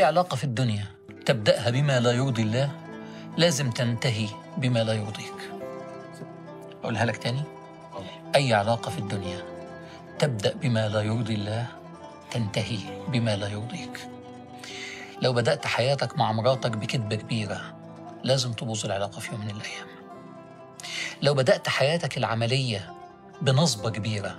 أي 0.00 0.04
علاقة 0.04 0.36
في 0.36 0.44
الدنيا 0.44 0.86
تبدأها 1.26 1.70
بما 1.70 2.00
لا 2.00 2.12
يرضي 2.12 2.42
الله 2.42 2.70
لازم 3.36 3.70
تنتهي 3.70 4.28
بما 4.56 4.84
لا 4.84 4.92
يرضيك. 4.92 5.50
أقولها 6.82 7.04
لك 7.04 7.16
تاني؟ 7.16 7.42
أي 8.34 8.54
علاقة 8.54 8.90
في 8.90 8.98
الدنيا 8.98 9.42
تبدأ 10.18 10.54
بما 10.54 10.88
لا 10.88 11.02
يرضي 11.02 11.34
الله 11.34 11.66
تنتهي 12.30 12.78
بما 13.08 13.36
لا 13.36 13.48
يرضيك. 13.48 14.08
لو 15.22 15.32
بدأت 15.32 15.66
حياتك 15.66 16.18
مع 16.18 16.32
مراتك 16.32 16.70
بكذبة 16.70 17.16
كبيرة 17.16 17.60
لازم 18.24 18.52
تبوظ 18.52 18.84
العلاقة 18.84 19.20
في 19.20 19.32
يوم 19.32 19.40
من 19.40 19.50
الأيام. 19.50 19.88
لو 21.22 21.34
بدأت 21.34 21.68
حياتك 21.68 22.18
العملية 22.18 22.94
بنصبة 23.42 23.90
كبيرة 23.90 24.36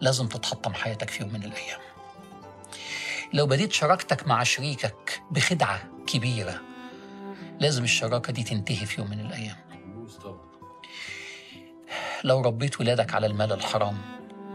لازم 0.00 0.26
تتحطم 0.28 0.74
حياتك 0.74 1.10
في 1.10 1.22
يوم 1.22 1.32
من 1.32 1.42
الأيام. 1.44 1.80
لو 3.32 3.46
بديت 3.46 3.72
شراكتك 3.72 4.26
مع 4.26 4.42
شريكك 4.42 5.22
بخدعة 5.30 5.82
كبيرة 6.06 6.60
لازم 7.60 7.84
الشراكة 7.84 8.32
دي 8.32 8.42
تنتهي 8.42 8.86
في 8.86 9.00
يوم 9.00 9.10
من 9.10 9.20
الأيام. 9.20 9.56
لو 12.24 12.40
ربيت 12.40 12.80
ولادك 12.80 13.14
على 13.14 13.26
المال 13.26 13.52
الحرام 13.52 13.98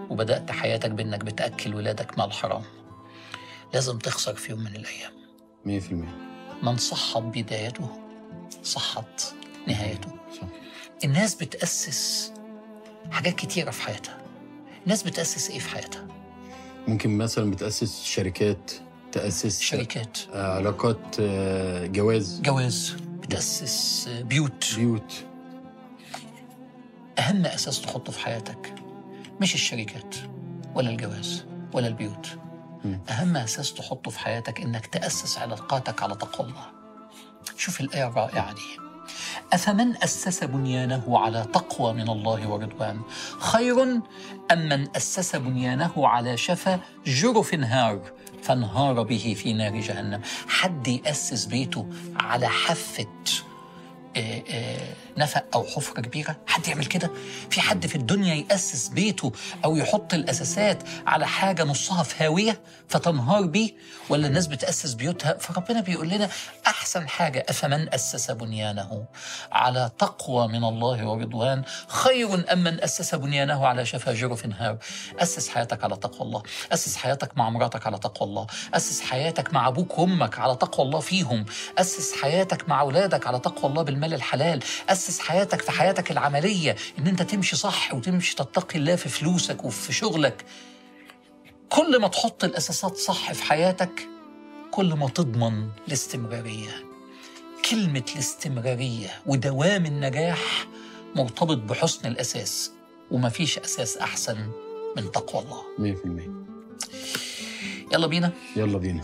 وبدأت 0.09 0.51
حياتك 0.51 0.91
بأنك 0.91 1.23
بتأكل 1.23 1.75
ولادك 1.75 2.17
مال 2.17 2.33
حرام 2.33 2.63
لازم 3.73 3.97
تخسر 3.97 4.35
في 4.35 4.51
يوم 4.51 4.59
من 4.59 4.75
الأيام. 4.75 5.11
100% 5.65 6.63
من 6.63 6.77
صحت 6.77 7.21
بدايته 7.21 7.89
صحت 8.63 9.21
نهايته. 9.67 10.09
صح. 10.41 10.47
الناس 11.03 11.35
بتأسس 11.35 12.33
حاجات 13.11 13.35
كتيرة 13.35 13.71
في 13.71 13.81
حياتها. 13.81 14.17
الناس 14.83 15.03
بتأسس 15.03 15.49
إيه 15.49 15.59
في 15.59 15.69
حياتها؟ 15.69 16.07
ممكن 16.87 17.17
مثلا 17.17 17.51
بتأسس 17.51 18.03
شركات 18.03 18.71
تأسس 19.11 19.59
شركات. 19.61 20.17
آه، 20.33 20.55
علاقات 20.55 21.15
آه، 21.19 21.85
جواز. 21.85 22.41
جواز 22.41 22.95
بتأسس 23.21 24.09
بيوت. 24.21 24.73
بيوت. 24.75 25.13
أهم 27.19 27.45
أساس 27.45 27.81
تحطه 27.81 28.11
في 28.11 28.19
حياتك 28.19 28.75
مش 29.41 29.53
الشركات 29.55 30.15
ولا 30.75 30.89
الجواز 30.89 31.45
ولا 31.73 31.87
البيوت. 31.87 32.27
أهم 33.09 33.37
أساس 33.37 33.73
تحطه 33.73 34.11
في 34.11 34.19
حياتك 34.19 34.61
إنك 34.61 34.85
تأسس 34.85 35.37
علاقاتك 35.37 36.03
على 36.03 36.15
تقوى 36.15 36.47
الله. 36.47 36.65
شوف 37.57 37.81
الآية 37.81 38.07
الرائعة 38.07 38.53
دي. 38.53 38.84
أفمن 39.53 40.03
أسس 40.03 40.43
بنيانه 40.43 41.19
على 41.19 41.45
تقوى 41.53 41.93
من 41.93 42.09
الله 42.09 42.49
ورضوان؟ 42.49 43.01
خير 43.39 43.83
أم 44.51 44.69
من 44.69 44.87
أسس 44.95 45.35
بنيانه 45.35 46.07
على 46.07 46.37
شفا 46.37 46.79
جرف 47.05 47.53
هار 47.53 48.01
فانهار 48.41 49.03
به 49.03 49.35
في 49.37 49.53
نار 49.53 49.79
جهنم؟ 49.79 50.21
حد 50.47 50.87
يأسس 50.87 51.45
بيته 51.45 51.87
على 52.15 52.47
حافة 52.47 53.05
آه، 54.17 54.43
آه، 54.49 54.95
نفق 55.17 55.43
أو 55.53 55.63
حفرة 55.63 56.01
كبيرة؟ 56.01 56.35
حد 56.47 56.67
يعمل 56.67 56.85
كده؟ 56.85 57.11
في 57.49 57.61
حد 57.61 57.87
في 57.87 57.95
الدنيا 57.95 58.35
يأسس 58.35 58.87
بيته 58.87 59.31
أو 59.65 59.75
يحط 59.75 60.13
الأساسات 60.13 60.83
على 61.07 61.27
حاجة 61.27 61.63
نصها 61.63 62.03
في 62.03 62.23
هاوية 62.23 62.59
فتنهار 62.87 63.45
بيه؟ 63.45 63.71
ولا 64.09 64.27
الناس 64.27 64.47
بتأسس 64.47 64.93
بيوتها 64.93 65.37
فربنا 65.37 65.81
بيقول 65.81 66.09
لنا 66.09 66.29
أحسن 66.67 67.07
حاجة 67.07 67.45
أفمن 67.49 67.93
أسس 67.93 68.31
بنيانه؟ 68.31 69.05
على 69.51 69.91
تقوى 69.99 70.47
من 70.47 70.63
الله 70.63 71.07
ورضوان 71.07 71.63
خير 71.87 72.53
أم 72.53 72.63
من 72.63 72.83
أسس 72.83 73.15
بنيانه 73.15 73.67
على 73.67 73.85
شفا 73.85 74.13
جرف 74.13 74.45
هار؟ 74.45 74.77
أسس 75.19 75.49
حياتك 75.49 75.83
على 75.83 75.95
تقوى 75.95 76.21
الله 76.21 76.43
أسس 76.73 76.95
حياتك 76.95 77.37
مع 77.37 77.49
مراتك 77.49 77.87
على 77.87 77.97
تقوى 77.99 78.29
الله 78.29 78.47
أسس 78.73 79.01
حياتك 79.01 79.53
مع 79.53 79.67
أبوك 79.67 79.99
وأمك 79.99 80.39
على 80.39 80.55
تقوى 80.55 80.85
الله 80.85 80.99
فيهم 80.99 81.45
أسس 81.77 82.13
حياتك 82.21 82.69
مع 82.69 82.81
أولادك 82.81 83.27
على 83.27 83.39
تقوى 83.39 83.71
الله 83.71 83.81
بالمال 83.83 84.13
الحلال 84.13 84.59
اسس 85.09 85.19
حياتك 85.19 85.61
في 85.61 85.71
حياتك 85.71 86.11
العملية 86.11 86.75
إن 86.99 87.07
أنت 87.07 87.21
تمشي 87.21 87.55
صح 87.55 87.93
وتمشي 87.93 88.35
تتقي 88.35 88.79
الله 88.79 88.95
في 88.95 89.09
فلوسك 89.09 89.65
وفي 89.65 89.93
شغلك. 89.93 90.45
كل 91.69 92.01
ما 92.01 92.07
تحط 92.07 92.43
الأساسات 92.43 92.97
صح 92.97 93.33
في 93.33 93.43
حياتك 93.43 94.07
كل 94.71 94.93
ما 94.93 95.09
تضمن 95.09 95.69
الاستمرارية. 95.87 96.85
كلمة 97.69 98.03
الاستمرارية 98.15 99.09
ودوام 99.25 99.85
النجاح 99.85 100.67
مرتبط 101.15 101.57
بحسن 101.57 102.07
الأساس 102.07 102.71
ومفيش 103.11 103.59
أساس 103.59 103.97
أحسن 103.97 104.51
من 104.97 105.11
تقوى 105.11 105.43
الله. 105.43 105.61
100% 105.77 106.29
يلا 107.93 108.07
بينا. 108.07 108.31
يلا 108.55 108.77
بينا. 108.77 109.01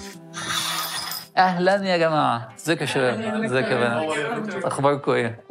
أهلا 1.37 1.85
يا 1.85 1.97
جماعة. 1.97 2.53
ازيكم 2.59 2.81
يا 2.81 2.85
شباب؟ 2.85 3.43
ازيك 3.43 3.65
يا 3.65 3.75
بنات؟ 3.75 4.63
أخباركم 4.65 5.11
إيه؟ 5.11 5.43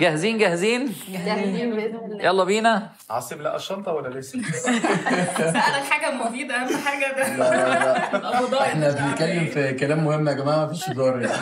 جاهزين؟ 0.00 0.38
جاهزين؟ 0.38 0.92
جاهزين 1.08 1.76
بإذن 1.76 1.96
الله. 1.96 2.24
يلا 2.24 2.44
بينا. 2.44 2.90
عاصم 3.10 3.42
لقى 3.42 3.56
الشنطة 3.56 3.92
ولا 3.92 4.18
لسه؟ 4.18 4.42
سألك 4.42 5.84
حاجة 5.90 6.10
مفيدة 6.14 6.54
أهم 6.54 6.76
حاجة 6.76 7.16
ده. 7.16 8.60
إحنا 8.62 8.90
بنتكلم 8.90 9.44
في 9.46 9.72
كلام 9.72 10.04
مهم 10.04 10.28
يا 10.28 10.32
جماعة 10.32 10.66
مفيش 10.66 10.88
هزار 10.90 11.20
يعني. 11.20 11.36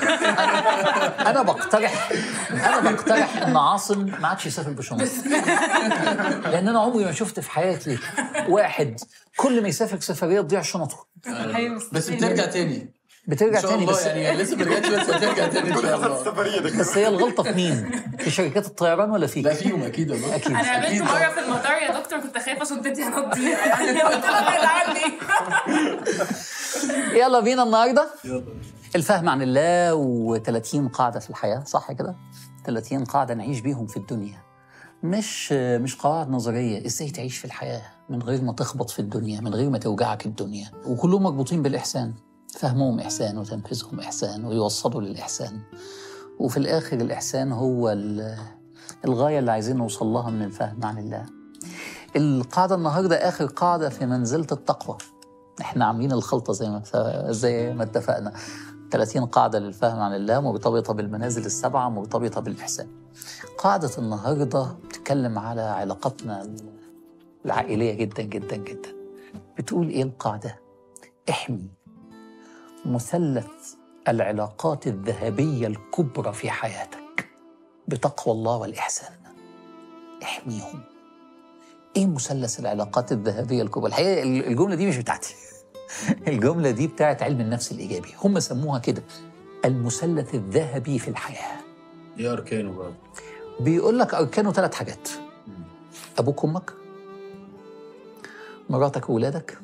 أنا 1.31 1.43
بقترح 1.43 2.11
أنا 2.51 2.91
بقترح 2.91 3.37
إن 3.43 3.57
عاصم 3.57 4.07
ما 4.21 4.29
عادش 4.29 4.47
يسافر 4.47 4.71
بشنطة. 4.71 5.05
لأن 6.51 6.69
أنا 6.69 6.81
عمري 6.81 7.05
ما 7.05 7.13
شفت 7.13 7.41
في 7.41 7.51
حياتي 7.51 7.99
واحد 8.49 9.01
كل 9.37 9.63
ما 9.63 9.69
يسافر 9.69 10.01
سفريه 10.01 10.41
تضيع 10.41 10.63
شنطه. 10.63 11.07
بس 11.93 12.09
بترجع 12.11 12.47
تاني. 12.47 13.02
بترجع 13.29 13.61
تاني 13.61 13.87
بس 13.87 14.07
يعني 14.07 14.43
لسه 14.43 14.57
ما 14.57 14.65
رجعتش 14.65 14.89
بس 14.89 15.11
هترجع 15.11 15.47
تاني 15.49 15.71
إن 15.71 15.83
شاء 15.83 15.97
الله. 15.97 16.79
بس 16.81 16.97
هي 16.99 17.09
الغلطة 17.09 17.43
في 17.43 17.53
مين؟ 17.53 17.91
في 18.19 18.31
شركات 18.31 18.67
الطيران 18.67 19.11
ولا 19.11 19.27
فيك؟ 19.27 19.45
لا 19.45 19.55
فيهم 19.55 19.83
أكيد 19.83 20.11
أنا 20.13 20.27
قابلت. 20.27 21.03
مرة 21.03 21.31
في 21.31 21.41
المطار 21.41 21.73
يا 21.83 22.01
دكتور 22.01 22.21
كنت 22.21 22.39
خايفة 22.39 22.65
شنطتي 22.65 23.03
هتضيع 23.03 23.67
يعني 23.67 24.03
قلت 24.03 24.25
له 24.25 24.69
عني. 24.69 25.01
يلا 27.21 27.41
بينا 27.41 27.63
النهارده. 27.63 28.09
الفهم 28.97 29.29
عن 29.29 29.43
الله 29.43 29.93
و30 30.39 30.91
قاعدة 30.93 31.21
في 31.21 31.31
الحياة 31.31 31.65
صح 31.67 31.93
كده؟ 31.93 32.17
30 32.67 33.05
قاعدة 33.05 33.35
نعيش 33.35 33.61
بيهم 33.61 33.87
في 33.87 33.97
الدنيا. 33.97 34.39
مش 35.03 35.53
مش 35.53 35.97
قواعد 35.97 36.31
نظرية 36.31 36.87
إزاي 36.87 37.11
تعيش 37.11 37.37
في 37.39 37.45
الحياة 37.45 37.83
من 38.09 38.23
غير 38.23 38.43
ما 38.43 38.53
تخبط 38.53 38.91
في 38.91 38.99
الدنيا 38.99 39.41
من 39.41 39.55
غير 39.55 39.71
ما 39.71 39.79
توجعك 39.79 40.27
الدنيا. 40.27 40.71
وكلهم 40.87 41.23
مربوطين 41.23 41.63
بالإحسان. 41.63 42.15
فهمهم 42.53 43.01
إحسان 43.01 43.39
وتنفيذهم 43.39 44.01
إحسان 44.01 44.45
ويوصلوا 44.45 45.01
للإحسان. 45.01 45.61
وفي 46.39 46.57
الآخر 46.57 46.97
الإحسان 46.97 47.53
هو 47.53 47.91
ال- 47.93 48.37
الغاية 49.05 49.39
اللي 49.39 49.51
عايزين 49.53 49.77
نوصل 49.77 50.07
لها 50.07 50.31
من 50.31 50.43
الفهم 50.43 50.85
عن 50.85 50.99
الله. 50.99 51.27
القاعدة 52.17 52.75
النهارده 52.75 53.29
آخر 53.29 53.47
قاعدة 53.47 53.89
في 53.89 54.07
منزلة 54.07 54.47
التقوى. 54.53 54.99
إحنا 55.61 55.85
عاملين 55.85 56.13
الخلطة 56.13 56.53
زي 56.53 56.69
ما 56.71 56.83
زي 57.33 57.75
ما 57.75 57.83
اتفقنا. 57.83 58.33
30 58.91 59.27
قاعدة 59.27 59.59
للفهم 59.59 60.01
عن 60.01 60.15
الله 60.15 60.41
مرتبطة 60.41 60.93
بالمنازل 60.95 61.45
السبعة 61.47 61.89
مرتبطة 61.89 62.41
بالإحسان. 62.41 62.87
قاعدة 63.59 63.91
النهارده 63.99 64.63
بتتكلم 64.85 65.39
على 65.39 65.61
علاقاتنا 65.61 66.55
العائلية 67.45 67.93
جدا 67.95 68.23
جدا 68.23 68.57
جدا. 68.57 68.89
بتقول 69.59 69.89
إيه 69.89 70.03
القاعدة؟ 70.03 70.57
احمي 71.31 71.71
مثلث 72.85 73.75
العلاقات 74.09 74.87
الذهبية 74.87 75.67
الكبرى 75.67 76.33
في 76.33 76.51
حياتك. 76.51 77.29
بتقوى 77.89 78.35
الله 78.35 78.57
والإحسان. 78.57 79.13
احميهم. 80.23 80.81
إيه 81.97 82.07
مثلث 82.07 82.61
العلاقات 82.61 83.13
الذهبية 83.13 83.63
الكبرى؟ 83.63 83.89
الحقيقة 83.89 84.23
الجملة 84.23 84.75
دي 84.75 84.87
مش 84.87 84.97
بتاعتي. 84.97 85.35
الجملة 86.29 86.71
دي 86.71 86.87
بتاعت 86.87 87.23
علم 87.23 87.41
النفس 87.41 87.73
الإيجابي. 87.73 88.09
هم 88.25 88.41
سموها 88.41 88.79
كده. 88.79 89.03
المثلث 89.65 90.35
الذهبي 90.35 90.99
في 90.99 91.09
الحياة. 91.09 91.61
إيه 92.19 92.33
أركانه 92.33 92.73
بقى؟ 92.73 92.93
بيقول 93.61 93.99
لك 93.99 94.15
أركانه 94.15 94.53
ثلاث 94.53 94.75
حاجات. 94.75 95.09
أبوك 96.19 96.45
وأمك. 96.45 96.73
مراتك 98.71 99.09
واولادك 99.09 99.59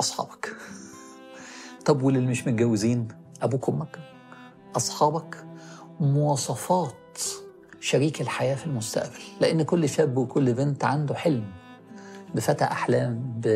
أصحابك. 0.00 0.53
طب 1.84 2.02
واللي 2.02 2.20
مش 2.20 2.46
متجوزين؟ 2.46 3.08
أبوك 3.42 3.68
وأمك 3.68 3.98
أصحابك 4.76 5.44
مواصفات 6.00 7.18
شريك 7.80 8.20
الحياة 8.20 8.54
في 8.54 8.66
المستقبل. 8.66 9.18
لأن 9.40 9.62
كل 9.62 9.88
شاب 9.88 10.16
وكل 10.16 10.52
بنت 10.54 10.84
عنده 10.84 11.14
حلم 11.14 11.44
بفتى 12.34 12.64
أحلام 12.64 13.40
ب... 13.42 13.48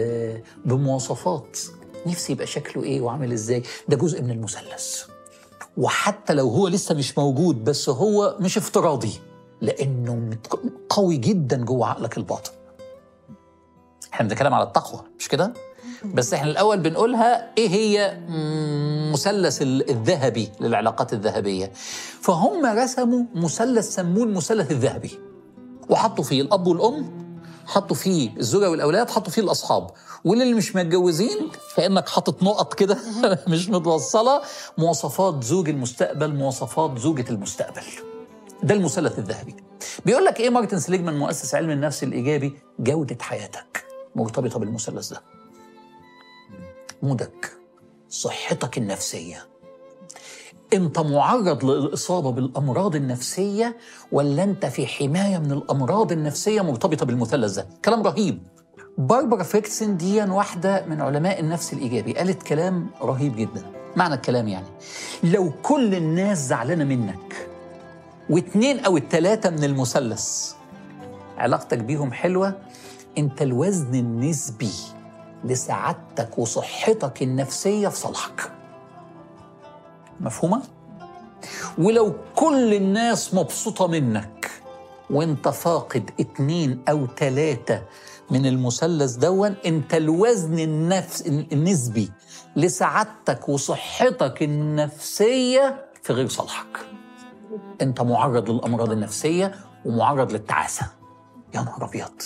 بمواصفات. 0.65 1.59
نفسي 2.07 2.33
يبقى 2.33 2.47
شكله 2.47 2.83
إيه 2.83 3.01
وعامل 3.01 3.33
إزاي؟ 3.33 3.63
ده 3.89 3.97
جزء 3.97 4.23
من 4.23 4.31
المثلث. 4.31 5.03
وحتى 5.77 6.35
لو 6.35 6.49
هو 6.49 6.69
لسه 6.69 6.95
مش 6.95 7.19
موجود 7.19 7.65
بس 7.65 7.89
هو 7.89 8.37
مش 8.41 8.59
افتراضي 8.59 9.13
لأنه 9.61 10.15
مت- 10.17 10.61
قوي 10.89 11.17
جدا 11.17 11.65
جوه 11.65 11.89
عقلك 11.89 12.19
الباطن. 12.19 12.53
إحنا 14.13 14.29
بنتكلم 14.29 14.55
على 14.55 14.65
التقوى 14.67 15.01
مش 15.19 15.29
كده؟ 15.29 15.53
بس 16.05 16.35
إحنا 16.35 16.51
الأول 16.51 16.81
بنقولها 16.81 17.51
إيه 17.59 17.69
هي؟ 17.69 18.19
مثلث 19.13 19.63
ال- 19.63 19.91
الذهبي 19.91 20.49
للعلاقات 20.61 21.13
الذهبية. 21.13 21.73
فهم 22.21 22.67
رسموا 22.67 23.23
مثلث 23.35 23.95
سموه 23.95 24.25
المثلث 24.25 24.71
الذهبي. 24.71 25.19
وحطوا 25.91 26.25
فيه 26.25 26.43
الأب 26.43 26.67
والأم 26.67 27.29
حطوا 27.67 27.97
فيه 27.97 28.37
الزوجة 28.37 28.71
والأولاد 28.71 29.11
حطوا 29.11 29.33
فيه 29.33 29.43
الأصحاب. 29.43 29.91
وللي 30.25 30.55
مش 30.55 30.77
متجوزين 30.77 31.51
كأنك 31.77 32.09
حاطط 32.09 32.43
نقط 32.43 32.75
كده 32.75 32.99
مش 33.49 33.69
متوصلة. 33.69 34.41
مواصفات 34.79 35.45
زوج 35.45 35.69
المستقبل 35.69 36.35
مواصفات 36.35 36.99
زوجة 36.99 37.25
المستقبل. 37.31 37.83
ده 38.63 38.75
المثلث 38.75 39.19
الذهبي. 39.19 39.57
بيقول 40.07 40.25
لك 40.25 40.41
إيه 40.41 40.51
مارتن 40.51 40.79
سليجمان 40.79 41.19
مؤسس 41.19 41.55
علم 41.55 41.71
النفس 41.71 42.03
الإيجابي؟ 42.03 42.53
جودة 42.79 43.17
حياتك. 43.21 43.85
مرتبطة 44.17 44.59
بالمثلث 44.59 45.09
ده. 45.13 45.23
مودك 47.03 47.53
صحتك 48.09 48.79
النفسية. 48.79 49.47
إنت 50.75 50.99
معرض 50.99 51.65
للإصابة 51.65 52.31
بالأمراض 52.31 52.97
النفسية 52.97 53.77
ولا 54.13 54.43
أنت 54.45 54.67
في 54.67 54.87
حماية 54.87 55.39
من 55.39 55.53
الأمراض 55.53 56.13
النفسية 56.13 56.61
مرتبطة 56.61 57.07
بالمثلث 57.07 57.55
ده؟ 57.55 57.67
كلام 57.85 58.03
رهيب. 58.03 58.43
باربرا 58.99 59.43
فيكسن 59.43 59.97
دي 59.97 60.23
واحدة 60.23 60.87
من 60.87 61.01
علماء 61.01 61.41
النفس 61.41 61.73
الإيجابي. 61.73 62.13
قالت 62.13 62.43
كلام 62.43 62.91
رهيب 63.03 63.37
جدا. 63.37 63.63
معنى 63.97 64.15
الكلام 64.15 64.49
يعني 64.49 64.67
لو 65.25 65.53
كل 65.63 65.95
الناس 65.95 66.39
زعلانة 66.39 66.85
منك 66.85 67.49
واتنين 68.31 68.79
أو 68.81 68.97
التلاتة 68.97 69.51
من 69.51 69.65
المثلث 69.65 70.53
علاقتك 71.39 71.79
بيهم 71.79 72.13
حلوة 72.13 72.55
أنت 73.19 73.43
الوزن 73.43 73.95
النسبي 73.95 74.71
لسعادتك 75.45 76.39
وصحتك 76.39 77.23
النفسية 77.23 77.89
في 77.89 77.97
صالحك. 77.97 78.53
مفهومة؟ 80.21 80.63
ولو 81.79 82.15
كل 82.37 82.75
الناس 82.75 83.35
مبسوطة 83.35 83.87
منك 83.87 84.51
وانت 85.11 85.49
فاقد 85.49 86.11
اتنين 86.21 86.83
أو 86.89 87.07
تلاتة 87.07 87.83
من 88.31 88.47
المثلث 88.47 89.15
دون 89.15 89.55
انت 89.67 89.95
الوزن 89.95 90.59
النفس 90.59 91.27
النسبي 91.27 92.13
لسعادتك 92.57 93.49
وصحتك 93.49 94.43
النفسية 94.43 95.87
في 96.03 96.13
غير 96.13 96.29
صالحك. 96.29 96.79
انت 97.83 98.01
معرض 98.01 98.51
للأمراض 98.51 98.91
النفسية 98.91 99.55
ومعرض 99.85 100.33
للتعاسة. 100.33 100.87
يا 101.55 101.61
نهار 101.61 101.85
أبيض. 101.85 102.23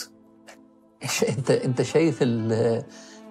أنت 1.28 1.50
أنت 1.50 1.82
شايف 1.82 2.19
ال- 2.22 2.84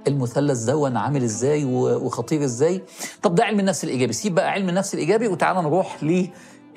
المثلث 0.08 0.60
ده 0.64 1.00
عامل 1.00 1.24
إزاي 1.24 1.66
وخطير 1.66 2.44
إزاي؟ 2.44 2.84
طب 3.22 3.36
ده 3.36 3.44
علم 3.44 3.60
النفس 3.60 3.84
الإيجابي. 3.84 4.14
سيب 4.14 4.36
بقى 4.36 4.52
علم 4.52 4.70
النفس 4.70 4.94
الإيجابي 4.94 5.28
وتعالى 5.28 5.62
نروح 5.62 6.04
ل 6.04 6.28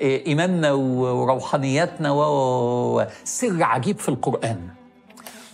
إيماننا 0.01 0.71
و- 0.71 1.21
وروحانياتنا 1.21 2.11
و- 2.11 2.17
و- 2.19 2.99
و- 3.01 3.07
سر 3.23 3.63
عجيب 3.63 3.97
في 3.99 4.09
القرآن. 4.09 4.69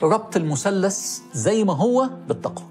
ربط 0.03 0.35
المثلث 0.37 1.19
زي 1.33 1.63
ما 1.63 1.73
هو 1.75 2.09
بالتقوى. 2.27 2.65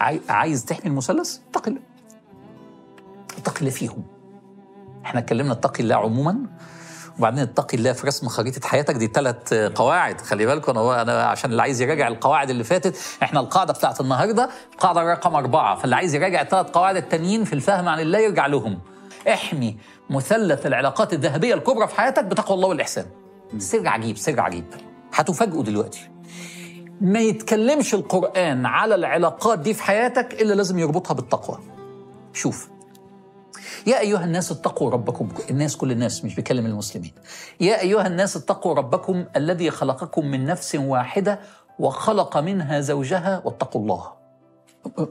عاي- 0.00 0.20
عايز 0.28 0.64
تحمي 0.64 0.86
المثلث؟ 0.86 1.38
اتق 1.50 1.68
الله. 1.68 1.80
اتق 3.38 3.58
الله 3.58 3.70
فيهم. 3.70 4.02
إحنا 5.04 5.20
اتكلمنا 5.20 5.52
اتقي 5.52 5.82
الله 5.82 5.94
عموما. 5.96 6.38
وبعدين 7.22 7.42
اتقي 7.42 7.76
الله 7.76 7.92
في 7.92 8.06
رسم 8.06 8.28
خريطة 8.28 8.68
حياتك. 8.68 8.94
دي 8.94 9.06
ثلاث 9.06 9.54
قواعد. 9.54 10.20
خلي 10.20 10.46
بالكم 10.46 10.78
أنا 10.78 11.02
أنا 11.02 11.24
عشان 11.24 11.50
اللي 11.50 11.62
عايز 11.62 11.82
يراجع 11.82 12.08
القواعد 12.08 12.50
اللي 12.50 12.64
فاتت 12.64 12.98
إحنا 13.22 13.40
القاعدة 13.40 13.72
بتاعت 13.72 14.00
النهارده 14.00 14.48
القاعده 14.72 15.02
رقم 15.02 15.34
أربعة. 15.34 15.76
فاللي 15.76 15.96
عايز 15.96 16.14
يراجع 16.14 16.40
الثلاث 16.40 16.66
قواعد 16.66 16.96
التانيين 16.96 17.44
في 17.44 17.52
الفهم 17.52 17.88
عن 17.88 18.00
الله 18.00 18.18
يرجع 18.18 18.46
لهم. 18.46 18.78
احمي 19.28 19.76
مثلث 20.10 20.66
العلاقات 20.66 21.12
الذهبية 21.12 21.54
الكبرى 21.54 21.86
في 21.86 21.94
حياتك 21.94 22.24
بتقوى 22.24 22.56
الله 22.56 22.68
والإحسان. 22.68 23.06
سر 23.58 23.88
عجيب 23.88 24.16
سر 24.16 24.40
عجيب. 24.40 24.64
هتفاجئوا 25.14 25.62
دلوقتي. 25.62 26.10
ما 27.00 27.20
يتكلمش 27.20 27.94
القرآن 27.94 28.66
على 28.66 28.94
العلاقات 28.94 29.58
دي 29.58 29.74
في 29.74 29.82
حياتك 29.82 30.42
إلا 30.42 30.54
لازم 30.54 30.78
يربطها 30.78 31.14
بالتقوى. 31.14 31.58
شوف 32.32 32.68
يا 33.86 34.00
أيها 34.00 34.24
الناس 34.24 34.52
اتقوا 34.52 34.90
ربكم 34.90 35.28
الناس 35.50 35.76
كل 35.76 35.92
الناس 35.92 36.24
مش 36.24 36.34
بيكلم 36.34 36.66
المسلمين 36.66 37.12
يا 37.60 37.80
أيها 37.80 38.06
الناس 38.06 38.36
اتقوا 38.36 38.74
ربكم 38.74 39.24
الذي 39.36 39.70
خلقكم 39.70 40.26
من 40.26 40.44
نفس 40.44 40.74
واحدة 40.74 41.40
وخلق 41.78 42.36
منها 42.36 42.80
زوجها 42.80 43.42
واتقوا 43.44 43.82
الله 43.82 44.22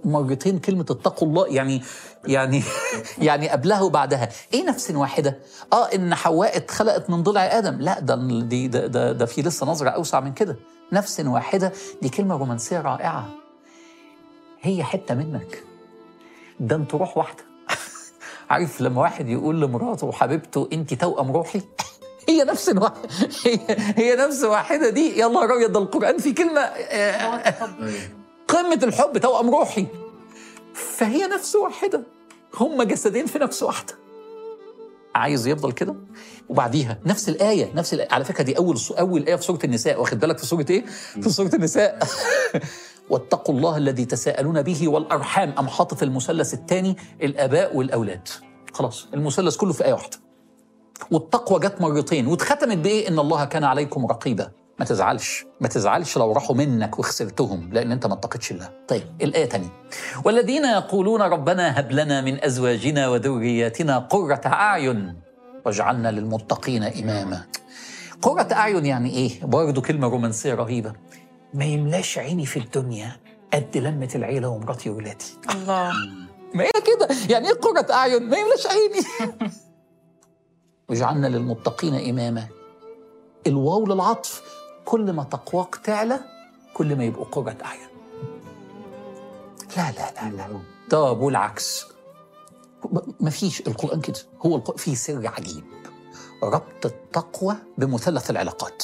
مرتين 0.05 0.59
كلمة 0.59 0.81
اتقوا 0.81 1.27
الله 1.27 1.47
يعني 1.47 1.81
يعني 2.25 2.63
يعني 3.27 3.49
قبلها 3.49 3.81
وبعدها 3.81 4.29
إيه 4.53 4.63
نفس 4.65 4.91
واحدة؟ 4.91 5.39
آه 5.73 5.85
إن 5.85 6.15
حواء 6.15 6.57
اتخلقت 6.57 7.09
من 7.09 7.23
ضلع 7.23 7.57
آدم، 7.57 7.79
لا 7.79 7.99
ده 7.99 8.15
دي 8.41 8.67
ده, 8.67 8.87
ده, 8.87 9.11
ده 9.11 9.25
في 9.25 9.41
لسه 9.41 9.65
نظرة 9.65 9.89
أوسع 9.89 10.19
من 10.19 10.33
كده، 10.33 10.55
نفس 10.91 11.19
واحدة 11.19 11.71
دي 12.01 12.09
كلمة 12.09 12.35
رومانسية 12.35 12.81
رائعة. 12.81 13.29
هي 14.61 14.83
حتة 14.83 15.15
منك. 15.15 15.63
ده 16.59 16.75
أنت 16.75 16.95
روح 16.95 17.17
واحدة. 17.17 17.50
عارف 18.51 18.81
لما 18.81 19.01
واحد 19.01 19.29
يقول 19.29 19.61
لمراته 19.61 20.07
وحبيبته 20.07 20.69
انت 20.73 20.93
توأم 20.93 21.31
روحي؟ 21.31 21.61
هي 22.29 22.43
نفس 22.43 22.69
واحدة 22.69 23.09
هي, 23.95 24.15
نفس 24.15 24.43
واحدة 24.43 24.89
دي. 24.89 25.17
يا 25.19 25.27
نهار 25.27 25.55
أبيض 25.55 25.71
ده 25.71 25.79
القرآن 25.79 26.17
في 26.17 26.33
كلمة 26.33 26.61
آه 26.61 27.53
قمة 28.47 28.79
الحب 28.83 29.17
توأم 29.17 29.49
روحي. 29.49 29.85
فهي 30.73 31.27
نفس 31.27 31.55
واحدة. 31.55 32.03
هم 32.59 32.83
جسدين 32.83 33.25
في 33.25 33.39
نفس 33.39 33.63
واحدة. 33.63 33.93
عايز 35.15 35.47
يفضل 35.47 35.71
كده؟ 35.71 35.95
وبعديها 36.49 36.99
نفس 37.05 37.29
الآية 37.29 37.73
نفس 37.75 37.93
الآية. 37.93 38.07
على 38.11 38.25
فكرة 38.25 38.43
دي 38.43 38.57
أول 38.57 38.77
أول 38.99 39.25
آية 39.27 39.35
في 39.35 39.43
سورة 39.43 39.59
النساء. 39.63 39.99
واخد 39.99 40.19
بالك 40.19 40.37
في 40.37 40.45
سورة 40.45 40.65
إيه؟ 40.69 40.85
في 41.21 41.29
سورة 41.29 41.51
النساء. 41.55 41.99
واتقوا 43.09 43.55
الله 43.55 43.77
الذي 43.77 44.05
تساءلون 44.05 44.61
به 44.61 44.87
والأرحام. 44.87 45.53
أم 45.59 45.67
حاطط 45.67 46.03
المثلث 46.03 46.53
الثاني 46.53 46.97
الآباء 47.21 47.75
والأولاد. 47.75 48.27
خلاص 48.73 49.07
المثلث 49.13 49.57
كله 49.57 49.73
في 49.73 49.85
آية 49.85 49.93
واحدة. 49.93 50.17
والتقوى 51.11 51.59
جت 51.59 51.81
مرتين. 51.81 52.27
واتختمت 52.27 52.77
بإيه؟ 52.77 53.07
إن 53.07 53.19
الله 53.19 53.45
كان 53.45 53.63
عليكم 53.63 54.05
رقيبا. 54.05 54.51
ما 54.81 54.85
تزعلش 54.85 55.45
ما 55.59 55.67
تزعلش 55.67 56.17
لو 56.17 56.31
راحوا 56.31 56.55
منك 56.55 56.99
وخسرتهم 56.99 57.73
لأن 57.73 57.91
أنت 57.91 58.05
ما 58.05 58.13
اتقتش 58.13 58.51
الله 58.51 58.69
طيب 58.87 59.03
الآية 59.21 59.45
تانية. 59.45 59.69
والذين 60.25 60.65
يقولون 60.65 61.21
ربنا 61.21 61.79
هب 61.79 61.91
لنا 61.91 62.21
من 62.21 62.43
أزواجنا 62.43 63.07
وذرياتنا 63.07 63.97
قرة 63.97 64.41
أعين 64.45 65.15
واجعلنا 65.65 66.11
للمتقين 66.11 66.83
إماما. 66.83 67.43
قرة 68.21 68.47
أعين 68.53 68.85
يعني 68.85 69.09
إيه؟ 69.09 69.45
برضه 69.45 69.81
كلمة 69.81 70.07
رومانسية 70.07 70.53
رهيبة. 70.53 70.93
ما 71.53 71.65
يملاش 71.65 72.17
عيني 72.17 72.45
في 72.45 72.59
الدنيا 72.59 73.11
قد 73.53 73.77
لمة 73.77 74.09
العيلة 74.15 74.47
ومراتي 74.47 74.89
وولادي. 74.89 75.25
الله. 75.55 75.91
ما 76.55 76.63
هي 76.63 76.71
كده؟ 76.71 77.07
يعني 77.29 77.47
إيه 77.47 77.53
قرة 77.53 77.93
أعين؟ 77.93 78.29
ما 78.29 78.37
يملاش 78.37 78.67
عيني. 78.67 79.31
واجعلنا 80.89 81.27
للمتقين 81.27 82.09
إماما. 82.09 82.47
الواو 83.47 83.85
للعطف. 83.85 84.60
كل 84.85 85.13
ما 85.13 85.23
تقواك 85.23 85.75
تعلى 85.75 86.19
كل 86.73 86.95
ما 86.95 87.03
يبقوا 87.03 87.25
قرة 87.25 87.57
أعين. 87.65 87.87
لا 89.77 89.91
لا 89.91 90.11
لا 90.31 90.35
لا. 90.35 90.59
طب 90.89 91.19
والعكس. 91.21 91.85
مفيش 93.19 93.61
القرآن 93.67 94.01
كده. 94.01 94.19
هو 94.45 94.55
القرآن 94.55 94.77
فيه 94.77 94.95
سر 94.95 95.27
عجيب. 95.27 95.63
ربط 96.43 96.85
التقوى 96.85 97.55
بمثلث 97.77 98.29
العلاقات. 98.29 98.83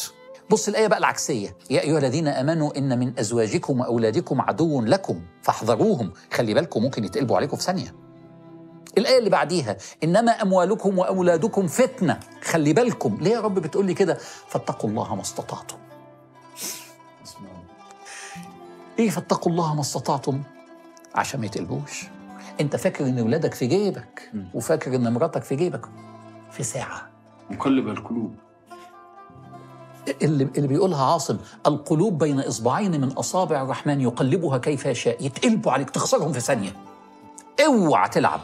بص 0.49 0.67
الآية 0.67 0.87
بقى 0.87 0.99
العكسية. 0.99 1.57
يا 1.69 1.81
أيها 1.81 1.97
الذين 1.97 2.27
آمنوا 2.27 2.77
إن 2.77 2.99
من 2.99 3.19
أزواجكم 3.19 3.79
وأولادكم 3.79 4.41
عدو 4.41 4.81
لكم 4.81 5.21
فاحذروهم. 5.41 6.13
خلي 6.33 6.53
بالكم 6.53 6.83
ممكن 6.83 7.03
يتقلبوا 7.03 7.37
عليكم 7.37 7.57
في 7.57 7.63
ثانية. 7.63 7.95
الآية 8.97 9.17
اللي 9.19 9.29
بعديها 9.29 9.77
إنما 10.03 10.31
أموالكم 10.31 10.97
وأولادكم 10.99 11.67
فتنة. 11.67 12.19
خلي 12.43 12.73
بالكم. 12.73 13.17
ليه 13.21 13.31
يا 13.31 13.39
رب 13.41 13.53
بتقول 13.59 13.85
لي 13.85 13.93
كده؟ 13.93 14.17
فاتقوا 14.47 14.89
الله 14.89 15.15
ما 15.15 15.21
استطعتم. 15.21 15.77
إيه 18.99 19.09
فاتقوا 19.09 19.51
الله 19.51 19.73
ما 19.75 19.81
استطعتم؟ 19.81 20.43
عشان 21.15 21.39
ما 21.39 21.45
يتقلبوش 21.45 22.05
أنت 22.61 22.75
فاكر 22.75 23.05
إن 23.05 23.19
ولادك 23.19 23.53
في 23.53 23.67
جيبك 23.67 24.31
وفاكر 24.53 24.95
إن 24.95 25.13
مراتك 25.13 25.43
في 25.43 25.55
جيبك؟ 25.55 25.85
في 26.51 26.63
ساعة. 26.63 27.09
مقلب 27.49 27.87
القلوب. 27.87 28.35
اللي, 30.21 30.47
اللي 30.57 30.67
بيقولها 30.67 31.05
عاصم 31.05 31.37
القلوب 31.67 32.17
بين 32.17 32.39
إصبعين 32.39 33.01
من 33.01 33.11
أصابع 33.11 33.61
الرحمن 33.61 34.01
يقلبها 34.01 34.57
كيف 34.57 34.85
يشاء. 34.85 35.25
يتقلبوا 35.25 35.71
عليك 35.71 35.89
تخسرهم 35.89 36.31
في 36.31 36.39
ثانية. 36.39 36.71
اوعى 37.65 38.09
تلعب. 38.09 38.41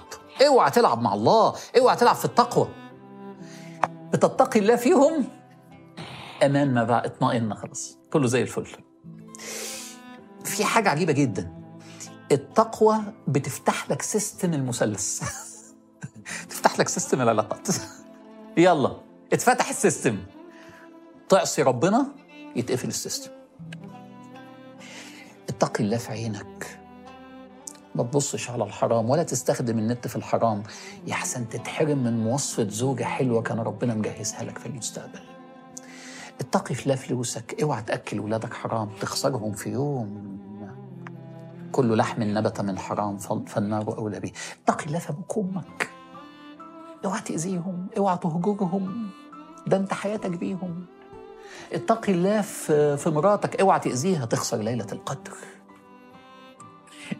اوعى 0.47 0.71
تلعب 0.71 1.01
مع 1.01 1.13
الله. 1.13 1.53
اوعى 1.77 1.95
تلعب 1.95 2.15
في 2.15 2.25
التقوى. 2.25 2.67
بتتقي 4.13 4.59
الله 4.59 4.75
فيهم؟ 4.75 5.25
أمان 6.43 6.73
ما 6.73 6.83
بقى 6.83 7.05
إطمئن 7.05 7.55
خلاص. 7.55 7.97
كله 8.13 8.27
زي 8.27 8.41
الفل. 8.41 8.67
في 10.53 10.65
حاجة 10.65 10.89
عجيبة 10.89 11.13
جدا. 11.13 11.51
التقوى 12.31 12.99
بتفتح 13.27 13.91
لك 13.91 14.01
system 14.01 14.53
المثلث. 14.53 15.23
تفتح 16.49 16.79
لك 16.79 16.87
system 16.87 17.21
العلاقات. 17.21 17.67
يلا 18.57 18.97
اتفتح 19.33 19.69
ال 19.69 19.75
system. 19.75 20.19
تعصي 21.29 21.61
ربنا 21.61 22.07
يتقفل 22.55 22.87
ال 22.87 22.93
system. 22.93 23.31
اتقي 25.49 25.83
الله 25.83 25.97
في 25.97 26.11
عينك. 26.11 26.79
ما 27.95 28.03
تبصش 28.03 28.49
على 28.49 28.63
الحرام 28.63 29.09
ولا 29.09 29.23
تستخدم 29.23 29.79
النت 29.79 30.07
في 30.07 30.15
الحرام. 30.15 30.63
يحسن 31.07 31.49
تتحرم 31.49 32.03
من 32.03 32.23
مواصفة 32.23 32.69
زوجة 32.69 33.03
حلوة 33.03 33.41
كان 33.41 33.59
ربنا 33.59 33.95
مجهزها 33.95 34.43
لك 34.43 34.57
في 34.57 34.65
المستقبل. 34.65 35.32
اتقي 36.39 36.75
في 36.75 36.89
لا 36.89 36.95
فلوسك 36.95 37.61
اوعى 37.63 37.83
تأكل 37.83 38.19
ولادك 38.19 38.53
حرام 38.53 38.89
تخسرهم 39.01 39.51
في 39.51 39.69
يوم. 39.69 40.33
كل 41.71 41.97
لحم 41.97 42.23
نبت 42.23 42.61
من 42.61 42.79
حرام 42.79 43.17
فال- 43.17 43.47
فالنار 43.47 43.97
أولى 43.97 44.19
به. 44.19 44.31
اتقي 44.63 44.85
الله 44.85 44.99
في 44.99 45.09
أبوك 45.09 45.37
وامك 45.37 45.89
اوعى 47.05 47.21
تأذيهم 47.21 47.87
اوعى 47.97 48.17
تهجرهم 48.17 49.09
ده 49.67 49.77
انت 49.77 49.93
حياتك 49.93 50.29
بيهم. 50.31 50.85
اتقي 51.73 52.11
الله 52.13 52.41
في 52.95 53.09
مراتك 53.09 53.61
اوعى 53.61 53.79
تأذيها 53.79 54.25
تخسر 54.25 54.57
ليلة 54.57 54.87
القدر. 54.91 55.33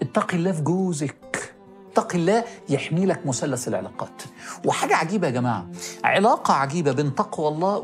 اتقي 0.02 0.38
الله 0.38 0.52
في 0.52 0.62
جوزك. 0.62 1.16
اتقي 1.94 2.18
الله 2.18 2.44
يحمي 2.70 3.06
لك 3.06 3.26
مثلث 3.26 3.68
العلاقات. 3.68 4.22
وحاجة 4.66 4.96
عجيبة 4.96 5.28
يا 5.28 5.32
جماعة 5.32 5.68
علاقة 6.04 6.54
عجيبة 6.54 6.92
بين 6.92 7.16
تقوى 7.16 7.48
الله 7.48 7.78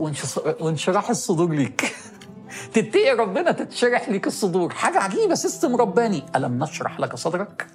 وانشراح 0.60 1.10
الصدور 1.10 1.50
ليك. 1.50 1.96
تتقي 2.74 3.12
ربنا 3.12 3.52
تتشرح 3.52 4.10
ليك 4.10 4.28
الصدور. 4.28 4.74
حاجة 4.74 5.00
عجيبة 5.00 5.36
سيستم 5.36 5.76
رباني. 5.76 6.24
ألم 6.36 6.64
نشرح 6.64 7.00
لك 7.00 7.16
صدرك؟ 7.16 7.68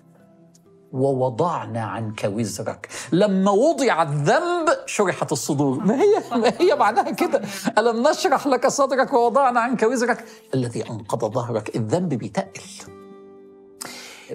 ووضعنا 0.93 1.85
عنك 1.85 2.31
وزرك. 2.35 2.89
لما 3.13 3.51
وضع 3.51 4.03
الذنب 4.03 4.69
شرحت 4.87 5.33
الصدور. 5.33 5.81
ما 5.85 5.95
هي؟ 5.95 6.23
ما 6.43 6.53
هي 6.61 6.75
معناها 6.75 7.11
كده؟ 7.11 7.43
ألم 7.79 8.09
نشرح 8.09 8.47
لك 8.47 8.67
صدرك؟ 8.67 9.13
ووضعنا 9.13 9.61
عنك 9.61 9.83
وزرك. 9.83 10.25
الذي 10.55 10.91
أنقض 10.91 11.35
ظهرك 11.35 11.77
الذنب 11.77 12.09
بيتقل. 12.09 12.63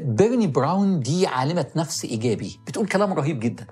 بيرني 0.03 0.47
براون 0.47 0.99
دي 0.99 1.27
عالمة 1.27 1.65
نفس 1.75 2.05
إيجابي. 2.05 2.59
بتقول 2.67 2.87
كلام 2.87 3.13
رهيب 3.13 3.39
جدا. 3.39 3.67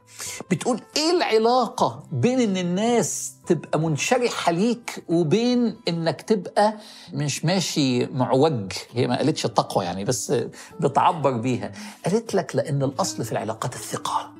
بتقول 0.51 0.81
إيه 0.97 1.11
العلاقة 1.11 2.03
بين 2.11 2.39
إن 2.39 2.57
الناس 2.57 3.33
تبقى 3.47 3.79
منشرحة 3.79 4.51
ليك 4.51 5.03
وبين 5.07 5.77
إنك 5.87 6.21
تبقى 6.21 6.77
مش 7.13 7.45
ماشي 7.45 8.05
معوج؟ 8.05 8.71
هي 8.93 9.07
ما 9.07 9.17
قالتش 9.17 9.45
التقوى 9.45 9.85
يعني 9.85 10.05
بس 10.05 10.33
بتعبر 10.79 11.31
بيها. 11.31 11.71
قالت 12.05 12.35
لك 12.35 12.55
لأن 12.55 12.83
الأصل 12.83 13.25
في 13.25 13.31
العلاقات 13.31 13.73
الثقة. 13.75 14.33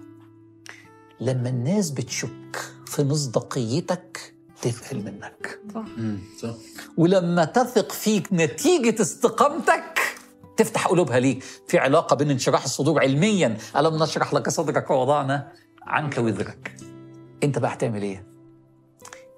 لما 1.22 1.50
الناس 1.50 1.92
بتشك 1.92 2.72
في 2.86 3.04
مصداقيتك 3.04 4.34
تفهم 4.62 5.00
منك. 5.06 5.60
مم، 5.98 6.20
صح. 6.42 6.50
ولما 6.98 7.46
تثق 7.46 7.92
فيك 7.92 8.28
نتيجة 8.34 9.02
استقامتك 9.02 10.00
تفتح 10.58 10.88
قلوبها 10.88 11.20
ليك. 11.20 11.44
في 11.68 11.78
علاقة 11.78 12.16
بين 12.16 12.32
انشراح 12.32 12.64
الصدور 12.64 13.00
علميا. 13.02 13.58
ألم 13.76 14.04
نشرح 14.04 14.34
لك 14.34 14.50
صدرك 14.50 14.90
ووضعنا؟ 14.90 15.52
عنك 15.82 16.18
وزرك 16.18 16.76
أنت 17.44 17.60
بقى 17.60 17.74
هتعمل 17.74 18.02
إيه؟ 18.02 18.28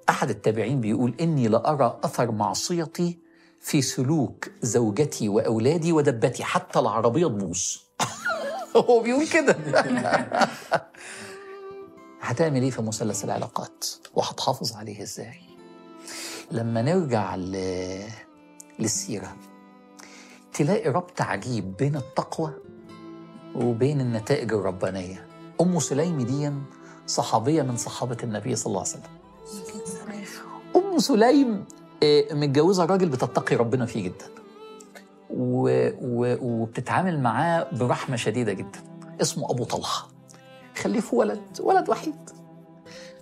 أحد 0.08 0.30
التابعين 0.30 0.80
بيقول 0.80 1.14
إني 1.20 1.48
لأرى 1.48 1.98
أثر 2.04 2.30
معصيتي 2.30 3.18
في 3.60 3.82
سلوك 3.82 4.48
زوجتي 4.62 5.28
وأولادي 5.28 5.92
ودبتي. 5.92 6.44
حتى 6.44 6.78
العربية 6.78 7.26
تبوظ. 7.26 7.60
هو 8.76 9.00
بيقول 9.00 9.28
كده. 9.28 9.52
هتعمل 12.20 12.62
إيه 12.62 12.70
في 12.70 12.82
مثلث 12.82 13.24
العلاقات؟ 13.24 13.84
وهتحافظ 14.14 14.72
عليه 14.72 15.02
إزاي؟ 15.02 15.40
لما 16.50 16.82
نرجع 16.82 17.36
ل... 17.36 17.56
للسيرة 18.78 19.36
تلاقي 20.52 20.90
ربط 20.90 21.20
عجيب 21.20 21.76
بين 21.76 21.96
التقوى 21.96 22.52
وبين 23.54 24.00
النتائج 24.00 24.52
الربانية. 24.52 25.26
أم 25.60 25.78
سليم 25.78 26.20
دي 26.20 26.52
صحابية 27.06 27.62
من 27.62 27.76
صحابة 27.76 28.16
النبي 28.22 28.56
صلى 28.56 28.70
الله 28.70 28.80
عليه 28.80 28.90
وسلم. 28.90 29.10
أم 30.76 30.98
سليم 30.98 31.64
آه، 32.02 32.34
متجوزة 32.34 32.84
راجل 32.84 33.08
بتتقي 33.08 33.56
ربنا 33.56 33.86
فيه 33.86 34.04
جدا. 34.04 34.26
و... 35.30 35.88
و... 36.02 36.36
وبتتعامل 36.42 37.20
معاه 37.20 37.68
برحمة 37.72 38.16
شديدة 38.16 38.52
جدا. 38.52 38.78
اسمه 39.20 39.50
أبو 39.50 39.64
طلحة. 39.64 40.08
خلفه 40.76 41.16
ولد 41.16 41.40
ولد 41.60 41.88
وحيد. 41.88 42.30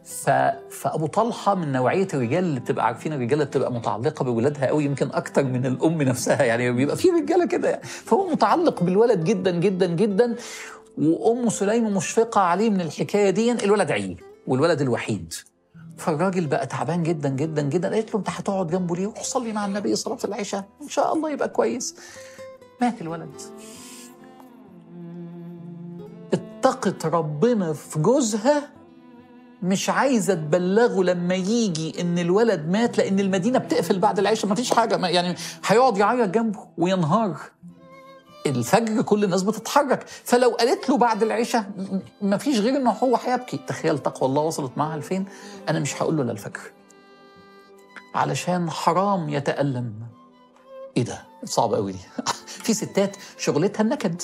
ف... 0.09 0.31
فأبو 0.71 1.07
طلحة 1.07 1.55
من 1.55 1.73
نوعية 1.73 2.09
الرجال 2.15 2.45
اللي 2.45 2.61
بتبقى 2.61 2.87
عارفين 2.87 3.13
الرجاله 3.13 3.35
اللي 3.35 3.45
بتبقى 3.45 3.73
متعلقة 3.73 4.25
بولادها 4.25 4.67
قوي 4.67 4.85
يمكن 4.85 5.11
أكتر 5.13 5.45
من 5.45 5.67
الأم 5.67 6.03
نفسها 6.03 6.43
يعني 6.43 6.73
بيبقى 6.73 6.97
في 6.97 7.09
رجالة 7.11 7.47
كده. 7.47 7.69
يعني. 7.71 7.83
فهو 7.85 8.29
متعلق 8.29 8.83
بالولد 8.83 9.25
جدا 9.25 9.51
جدا 9.51 9.87
جدا. 9.87 10.37
وأم 10.99 11.49
سليم 11.49 11.97
مشفقه 11.97 12.41
عليه 12.41 12.71
من 12.71 12.81
الحكاية 12.81 13.31
دي 13.31 13.53
الولد 13.53 13.91
عيل 13.91 14.21
والولد 14.47 14.81
الوحيد. 14.81 15.35
فالراجل 15.97 16.47
بقى 16.47 16.67
تعبان 16.67 17.03
جدا 17.03 17.29
جدا 17.29 17.63
جدا. 17.63 17.89
قالت 17.95 18.15
له 18.15 18.19
أنت 18.21 18.31
هتقعد 18.31 18.67
جنبه 18.67 18.97
ليه؟ 18.97 19.07
روح 19.07 19.23
صلي 19.23 19.53
مع 19.53 19.67
النبي 19.67 19.97
صلاة 19.97 20.19
العشاء 20.25 20.65
إن 20.83 20.89
شاء 20.89 21.15
الله 21.15 21.31
يبقى 21.31 21.49
كويس. 21.49 21.97
مات 22.81 23.03
الولد. 23.03 23.31
اتقت 26.33 27.07
ربنا 27.07 27.73
في 27.73 27.99
جوزها 27.99 28.78
مش 29.63 29.91
عايزة 29.91 30.35
تبلغه 30.35 31.03
لما 31.03 31.35
يجي 31.35 32.01
إن 32.01 32.19
الولد 32.19 32.69
مات 32.69 32.99
لأن 32.99 33.21
المدينة 33.21 33.59
بتقفل 33.59 33.99
بعد 33.99 34.19
العشاء 34.19 34.49
ما 34.49 34.55
فيش 34.55 34.75
حاجة 34.75 35.07
يعني 35.07 35.37
هيقعد 35.67 35.99
يعيط 35.99 36.29
جنبه 36.29 36.67
وينهار. 36.79 37.37
الفجر 38.47 39.03
كل 39.03 39.25
الناس 39.25 39.43
بتتحرك. 39.43 40.07
فلو 40.09 40.51
قالت 40.51 40.89
له 40.89 40.97
بعد 40.97 41.23
العشاء 41.23 41.65
ما 42.23 42.37
فيش 42.37 42.59
غير 42.59 42.77
إنه 42.77 42.91
هو 42.91 43.17
هيبكي. 43.17 43.61
تخيل 43.67 43.99
تقوى 43.99 44.29
الله 44.29 44.43
وصلت 44.43 44.73
معاها 44.77 44.97
لفين؟ 44.99 45.25
أنا 45.69 45.81
مش 45.81 46.03
هقول 46.03 46.17
له 46.17 46.23
للفجر 46.23 46.61
علشان 48.15 48.71
حرام 48.71 49.29
يتألم. 49.29 49.93
إيه 50.97 51.05
ده؟ 51.05 51.23
صعب 51.45 51.75
قوي 51.75 51.93
دي. 51.93 51.99
في 52.69 52.75
ستات 52.75 53.17
شغلتها 53.39 53.83
النكد. 53.83 54.23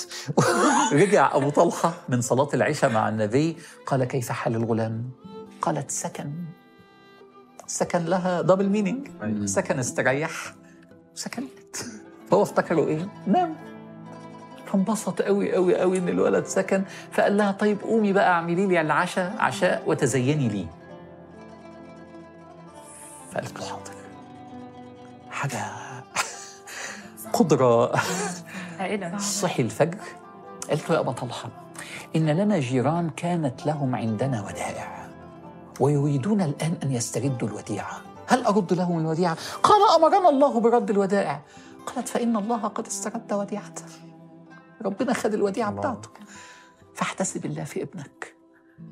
رجع 1.01 1.35
أبو 1.35 1.49
طلحة 1.49 1.93
من 2.09 2.21
صلاة 2.21 2.49
العشاء 2.53 2.89
مع 2.89 3.09
النبي 3.09 3.57
قال 3.85 4.03
كيف 4.03 4.31
حال 4.31 4.55
الغلام؟ 4.55 5.09
قالت 5.61 5.91
سكن. 5.91 6.31
سكن 7.67 8.05
لها 8.05 8.41
double 8.41 8.69
meaning 8.69 9.07
أيوة. 9.21 9.45
سكن 9.45 9.79
استريح. 9.79 10.53
وسكنت 11.13 11.75
فهو 12.31 12.41
افتكروا 12.43 12.87
إيه؟ 12.87 13.09
نام. 13.27 13.55
فانبسط 14.65 15.21
قوي 15.21 15.53
قوي 15.53 15.77
قوي 15.77 15.97
إن 15.97 16.09
الولد 16.09 16.45
سكن. 16.45 16.83
فقال 17.11 17.37
لها 17.37 17.51
طيب 17.51 17.81
قومي 17.81 18.13
بقى 18.13 18.29
اعملي 18.29 18.67
لي 18.67 18.81
العشاء 18.81 19.35
عشاء 19.39 19.83
وتزيني 19.87 20.49
لي. 20.49 20.67
فقالت 23.31 23.59
له 23.59 23.65
حاضر. 23.65 23.93
حاجة 25.29 25.84
عائلة 28.79 29.17
صحي 29.17 29.63
الفجر. 29.63 29.97
قالت 30.69 30.89
له 30.89 30.95
يا 30.95 30.99
أبا 30.99 31.11
طلحة 31.11 31.49
إن 32.15 32.29
لنا 32.29 32.59
جيران 32.59 33.09
كانت 33.09 33.65
لهم 33.65 33.95
عندنا 33.95 34.41
ودائع 34.41 35.07
ويريدون 35.79 36.41
الآن 36.41 36.73
أن 36.83 36.91
يستردوا 36.91 37.47
الوديعة. 37.47 38.01
هل 38.27 38.45
أرد 38.45 38.73
لهم 38.73 38.99
الوديعة؟ 38.99 39.37
قال 39.63 39.81
أمرنا 39.95 40.29
الله 40.29 40.59
برد 40.59 40.89
الودائع. 40.89 41.41
قالت 41.85 42.07
فإن 42.07 42.37
الله 42.37 42.67
قد 42.67 42.87
استرد 42.87 43.33
وديعته. 43.33 43.83
ربنا 44.85 45.13
خد 45.13 45.33
الوديعة. 45.33 45.71
بتاعته. 45.71 46.09
فاحتسب 46.95 47.45
الله 47.45 47.63
في 47.63 47.83
ابنك. 47.83 48.35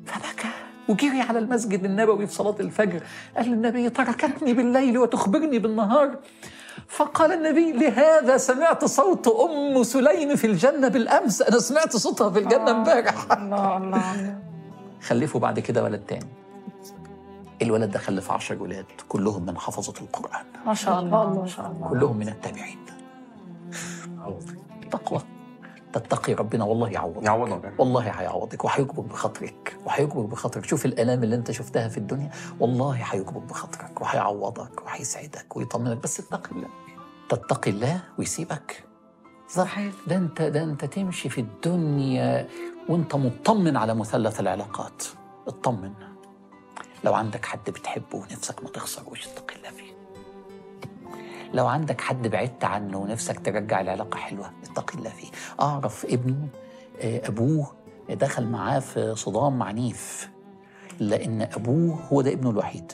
فبكى 0.06 0.48
وجري 0.88 1.20
على 1.20 1.38
المسجد 1.38 1.84
النبوي 1.84 2.26
في 2.26 2.34
صلاة 2.34 2.56
الفجر. 2.60 3.02
قال 3.36 3.48
للنبي 3.48 3.90
تركتني 3.90 4.54
بالليل 4.54 4.98
وتخبرني 4.98 5.58
بالنهار. 5.58 6.18
فقال 6.88 7.32
النبي 7.32 7.72
لهذا 7.72 8.36
سمعت 8.36 8.84
صوت 8.84 9.28
أم 9.28 9.82
سليم 9.82 10.36
في 10.36 10.46
الجنة 10.46 10.88
بالأمس. 10.88 11.42
أنا 11.42 11.58
سمعت 11.58 11.96
صوتها 11.96 12.30
في 12.30 12.38
الجنة 12.38 12.70
امبارح. 12.70 13.32
الله 13.32 13.76
الله. 13.76 14.38
خلفوا 15.02 15.40
بعد 15.40 15.60
كده 15.60 15.84
ولد 15.84 16.00
تاني. 16.08 16.28
الولد 17.62 17.90
ده 17.90 17.98
خلف 17.98 18.30
عشر 18.30 18.62
ولاد 18.62 18.84
كلهم 19.08 19.46
من 19.46 19.58
حفظة 19.58 19.94
القرآن. 20.00 20.44
ما 20.66 20.74
شاء 20.74 21.00
الله 21.00 21.40
ما 21.40 21.46
شاء 21.46 21.66
الله. 21.66 21.88
كلهم 21.88 22.16
من 22.16 22.28
التابعين. 22.28 22.78
تقوى. 24.90 25.20
تتقي 25.98 26.34
ربنا 26.34 26.64
والله 26.64 26.90
يعوضك. 26.90 27.22
يعوضك. 27.22 27.72
والله 27.78 28.00
هيعوضك 28.02 28.64
وهيكبر 28.64 29.02
بخاطرك 29.02 29.76
وهيكبر 29.84 30.22
بخاطرك. 30.22 30.64
شوف 30.64 30.86
الألام 30.86 31.24
اللي 31.24 31.36
انت 31.36 31.50
شفتها 31.50 31.88
في 31.88 31.98
الدنيا 31.98 32.30
والله 32.60 32.92
هيكبر 32.92 33.38
بخاطرك 33.40 34.00
وهيعوضك 34.00 34.86
وهيسعدك 34.86 35.56
ويطمنك. 35.56 35.96
بس 35.96 36.20
اتقي 36.20 36.50
الله. 36.52 36.68
تتقي 37.28 37.70
الله 37.70 38.00
ويسيبك. 38.18 38.84
صحيح. 39.48 39.94
ده 40.06 40.16
انت 40.16 40.42
ده 40.42 40.62
انت 40.62 40.84
تمشي 40.84 41.28
في 41.28 41.40
الدنيا 41.40 42.48
وانت 42.88 43.14
مطمن 43.14 43.76
على 43.76 43.94
مثلث 43.94 44.40
العلاقات. 44.40 45.04
اطمن. 45.48 45.92
لو 47.04 47.14
عندك 47.14 47.44
حد 47.44 47.70
بتحبه 47.70 48.16
ونفسك 48.18 48.62
ما 48.62 48.68
تخسروش 48.70 49.26
اتق 49.26 49.52
الله 49.56 49.70
فيه. 49.70 49.83
لو 51.52 51.66
عندك 51.66 52.00
حد 52.00 52.28
بعدت 52.28 52.64
عنه 52.64 52.98
ونفسك 52.98 53.38
ترجع 53.40 53.80
العلاقة 53.80 54.16
حلوة 54.16 54.50
اتق 54.70 54.96
الله 54.96 55.10
فيه. 55.10 55.28
أعرف 55.60 56.04
ابنه 56.10 56.48
آه، 57.00 57.28
أبوه 57.28 57.72
دخل 58.10 58.46
معاه 58.46 58.78
في 58.78 59.14
صدام 59.16 59.62
عنيف 59.62 60.30
لأن 61.00 61.42
أبوه 61.42 61.94
هو 62.12 62.20
ده 62.22 62.32
ابنه 62.32 62.50
الوحيد. 62.50 62.92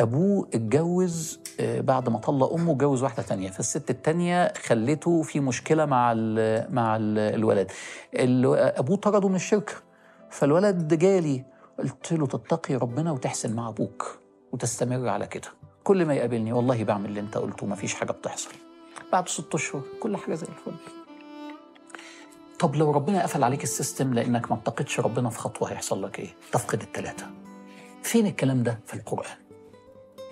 أبوه 0.00 0.48
اتجوز 0.54 1.40
آه، 1.60 1.80
بعد 1.80 2.08
ما 2.08 2.18
طلق 2.18 2.52
أمه 2.52 2.72
اتجوز 2.72 3.02
واحدة 3.02 3.22
تانية. 3.22 3.50
فالست 3.50 3.90
التانية 3.90 4.52
خلته 4.66 5.22
في 5.22 5.40
مشكلة 5.40 5.84
مع 5.86 6.12
ال 6.16 6.74
مع 6.74 6.96
ال 6.96 7.18
الولد. 7.18 7.70
ال- 8.14 8.46
أبوه 8.78 8.96
طرده 8.96 9.28
من 9.28 9.34
الشركة 9.34 9.72
فالولد 10.30 10.94
جالي 10.94 11.44
قلت 11.78 12.12
له 12.12 12.26
تتقي 12.26 12.74
ربنا 12.74 13.12
وتحسن 13.12 13.54
مع 13.56 13.68
أبوك 13.68 14.18
وتستمر 14.52 15.08
على 15.08 15.26
كده. 15.26 15.48
كل 15.84 16.06
ما 16.06 16.14
يقابلني 16.14 16.52
والله 16.52 16.84
بعمل 16.84 17.06
اللي 17.06 17.20
انت 17.20 17.36
قلته 17.38 17.66
مفيش 17.66 17.94
حاجة 17.94 18.12
بتحصل. 18.12 18.50
بعد 19.12 19.28
ست 19.28 19.54
أشهر 19.54 19.82
كل 20.00 20.16
حاجة 20.16 20.34
زي 20.34 20.46
الفل. 20.46 20.76
طب 22.58 22.76
لو 22.76 22.90
ربنا 22.90 23.22
قفل 23.22 23.44
عليك 23.44 23.62
السيستم 23.64 24.14
لأنك 24.14 24.50
ما 24.50 24.56
اتقيتش 24.56 25.00
ربنا 25.00 25.30
في 25.30 25.38
خطوة 25.38 25.70
هيحصل 25.72 26.02
لك 26.02 26.18
إيه؟ 26.18 26.34
تفقد 26.52 26.82
التلاتة. 26.82 27.26
فين 28.02 28.26
الكلام 28.26 28.62
ده؟ 28.62 28.80
في 28.86 28.94
القرآن؟ 28.94 29.36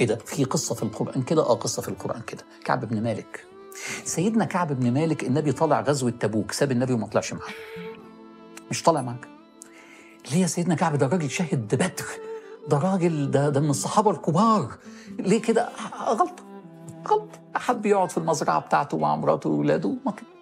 إيه 0.00 0.06
ده؟ 0.06 0.16
في 0.16 0.44
قصة 0.44 0.74
في 0.74 0.82
القرآن 0.82 1.22
كده؟ 1.22 1.42
آه 1.42 1.54
قصة 1.54 1.82
في 1.82 1.88
القرآن 1.88 2.20
كده. 2.22 2.44
كعب 2.64 2.84
بن 2.84 3.02
مالك. 3.02 3.44
سيدنا 4.04 4.44
كعب 4.44 4.72
بن 4.80 4.92
مالك 4.92 5.24
النبي 5.24 5.52
طالع 5.52 5.80
غزوة 5.80 6.10
تبوك 6.10 6.52
ساب 6.52 6.72
النبي 6.72 6.92
وما 6.92 7.06
طلعش 7.06 7.32
معاه. 7.32 7.52
مش 8.70 8.82
طالع 8.82 9.02
معاك. 9.02 9.28
ليه 10.32 10.38
يا 10.42 10.46
سيدنا 10.46 10.74
كعب؟ 10.74 10.96
ده 10.96 11.06
راجل 11.06 11.30
شاهد 11.30 11.74
بدر. 11.74 12.04
ده 12.68 12.78
راجل 12.78 13.30
ده 13.30 13.48
ده 13.48 13.60
من 13.60 13.70
الصحابة 13.70 14.10
الكبار. 14.10 14.72
ليه 15.18 15.42
كده؟ 15.42 15.68
غلطه 16.06 16.42
غلطه 17.08 17.40
حب 17.54 17.86
يقعد 17.86 18.10
في 18.10 18.18
المزرعة 18.18 18.60
بتاعته 18.60 18.98
مع 18.98 19.16
مراته 19.16 19.50
واولاده. 19.50 19.94